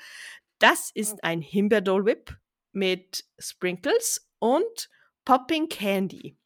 Das 0.59 0.91
ist 0.95 1.23
ein 1.23 1.43
Himbeer 1.43 1.83
Dole 1.83 2.07
Whip 2.07 2.37
mit 2.73 3.25
Sprinkles 3.39 4.31
und 4.39 4.91
Popping 5.25 5.69
Candy. 5.69 6.37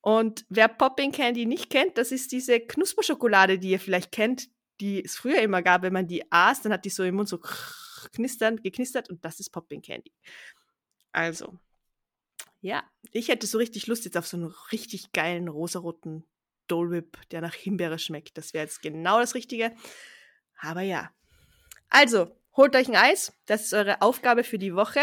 Und 0.00 0.46
wer 0.48 0.68
Popping 0.68 1.12
Candy 1.12 1.46
nicht 1.46 1.70
kennt, 1.70 1.96
das 1.98 2.10
ist 2.10 2.32
diese 2.32 2.58
Knusperschokolade, 2.58 3.58
die 3.58 3.70
ihr 3.70 3.80
vielleicht 3.80 4.12
kennt, 4.12 4.48
die 4.80 5.04
es 5.04 5.16
früher 5.16 5.40
immer 5.40 5.62
gab, 5.62 5.82
wenn 5.82 5.92
man 5.92 6.08
die 6.08 6.30
aß, 6.30 6.62
dann 6.62 6.72
hat 6.72 6.84
die 6.84 6.90
so 6.90 7.04
im 7.04 7.14
Mund 7.14 7.28
so 7.28 7.38
knistern, 8.10 8.56
geknistert 8.56 9.10
und 9.10 9.24
das 9.24 9.40
ist 9.40 9.50
Popping 9.50 9.82
Candy. 9.82 10.12
Also, 11.12 11.58
ja, 12.60 12.84
ich 13.10 13.28
hätte 13.28 13.46
so 13.46 13.58
richtig 13.58 13.86
Lust 13.86 14.04
jetzt 14.04 14.16
auf 14.16 14.26
so 14.26 14.36
einen 14.36 14.54
richtig 14.70 15.12
geilen 15.12 15.48
rosaroten 15.48 16.26
Dole 16.68 16.90
Whip, 16.90 17.18
der 17.30 17.40
nach 17.40 17.54
Himbeere 17.54 17.98
schmeckt. 17.98 18.38
Das 18.38 18.54
wäre 18.54 18.64
jetzt 18.64 18.82
genau 18.82 19.18
das 19.18 19.34
Richtige. 19.34 19.74
Aber 20.58 20.80
ja. 20.80 21.10
Also, 21.88 22.34
holt 22.56 22.76
euch 22.76 22.88
ein 22.88 22.96
Eis. 22.96 23.32
Das 23.46 23.64
ist 23.64 23.74
eure 23.74 24.00
Aufgabe 24.00 24.44
für 24.44 24.58
die 24.58 24.74
Woche. 24.74 25.00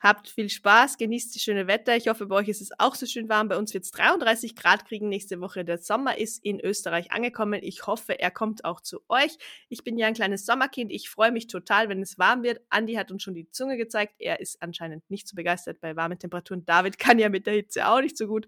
Habt 0.00 0.30
viel 0.30 0.48
Spaß, 0.48 0.96
genießt 0.96 1.34
das 1.34 1.42
schöne 1.42 1.66
Wetter. 1.66 1.94
Ich 1.94 2.08
hoffe, 2.08 2.24
bei 2.24 2.36
euch 2.36 2.48
ist 2.48 2.62
es 2.62 2.70
auch 2.78 2.94
so 2.94 3.04
schön 3.04 3.28
warm. 3.28 3.48
Bei 3.48 3.58
uns 3.58 3.74
wird 3.74 3.84
es 3.84 3.90
33 3.90 4.56
Grad 4.56 4.86
kriegen 4.86 5.10
nächste 5.10 5.42
Woche. 5.42 5.62
Der 5.62 5.76
Sommer 5.76 6.16
ist 6.16 6.42
in 6.42 6.58
Österreich 6.58 7.12
angekommen. 7.12 7.60
Ich 7.62 7.86
hoffe, 7.86 8.18
er 8.18 8.30
kommt 8.30 8.64
auch 8.64 8.80
zu 8.80 9.00
euch. 9.10 9.36
Ich 9.68 9.84
bin 9.84 9.98
ja 9.98 10.06
ein 10.06 10.14
kleines 10.14 10.46
Sommerkind. 10.46 10.90
Ich 10.90 11.10
freue 11.10 11.32
mich 11.32 11.48
total, 11.48 11.90
wenn 11.90 12.00
es 12.00 12.18
warm 12.18 12.42
wird. 12.42 12.62
Andi 12.70 12.94
hat 12.94 13.12
uns 13.12 13.22
schon 13.22 13.34
die 13.34 13.50
Zunge 13.50 13.76
gezeigt. 13.76 14.14
Er 14.18 14.40
ist 14.40 14.62
anscheinend 14.62 15.10
nicht 15.10 15.28
so 15.28 15.36
begeistert 15.36 15.82
bei 15.82 15.94
warmen 15.96 16.18
Temperaturen. 16.18 16.64
David 16.64 16.98
kann 16.98 17.18
ja 17.18 17.28
mit 17.28 17.46
der 17.46 17.52
Hitze 17.52 17.86
auch 17.86 18.00
nicht 18.00 18.16
so 18.16 18.26
gut. 18.26 18.46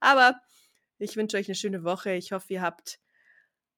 Aber 0.00 0.40
ich 0.98 1.16
wünsche 1.16 1.36
euch 1.36 1.48
eine 1.48 1.54
schöne 1.54 1.84
Woche. 1.84 2.14
Ich 2.14 2.32
hoffe, 2.32 2.54
ihr 2.54 2.62
habt 2.62 2.98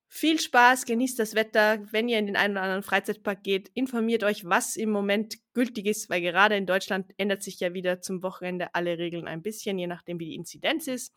viel 0.09 0.38
Spaß, 0.38 0.85
genießt 0.85 1.19
das 1.19 1.35
Wetter. 1.35 1.81
Wenn 1.92 2.09
ihr 2.09 2.19
in 2.19 2.27
den 2.27 2.37
einen 2.37 2.55
oder 2.55 2.62
anderen 2.62 2.83
Freizeitpark 2.83 3.42
geht, 3.42 3.71
informiert 3.75 4.25
euch, 4.25 4.45
was 4.45 4.77
im 4.77 4.90
Moment 4.90 5.37
gültig 5.53 5.87
ist, 5.87 6.09
weil 6.09 6.21
gerade 6.21 6.57
in 6.57 6.66
Deutschland 6.66 7.12
ändert 7.16 7.42
sich 7.42 7.61
ja 7.61 7.75
wieder 7.75 8.01
zum 8.01 8.23
Wochenende 8.23 8.75
alle 8.75 8.99
Regeln 8.99 9.27
ein 9.27 9.42
bisschen, 9.42 9.79
je 9.79 9.87
nachdem, 9.87 10.19
wie 10.21 10.27
die 10.27 10.35
Inzidenz 10.35 10.87
ist. 10.87 11.14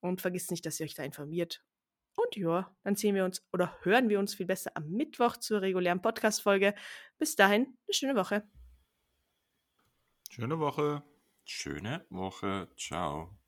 Und 0.00 0.20
vergisst 0.20 0.50
nicht, 0.50 0.64
dass 0.64 0.78
ihr 0.78 0.84
euch 0.84 0.94
da 0.94 1.02
informiert. 1.02 1.64
Und 2.14 2.36
ja, 2.36 2.74
dann 2.84 2.96
sehen 2.96 3.14
wir 3.14 3.24
uns 3.24 3.46
oder 3.52 3.76
hören 3.82 4.08
wir 4.08 4.18
uns 4.18 4.34
viel 4.34 4.46
besser 4.46 4.72
am 4.74 4.88
Mittwoch 4.90 5.36
zur 5.36 5.62
regulären 5.62 6.02
Podcast-Folge. 6.02 6.74
Bis 7.18 7.36
dahin, 7.36 7.62
eine 7.62 7.92
schöne 7.92 8.16
Woche. 8.16 8.42
Schöne 10.30 10.58
Woche. 10.58 11.02
Schöne 11.44 12.04
Woche. 12.10 12.68
Ciao. 12.76 13.38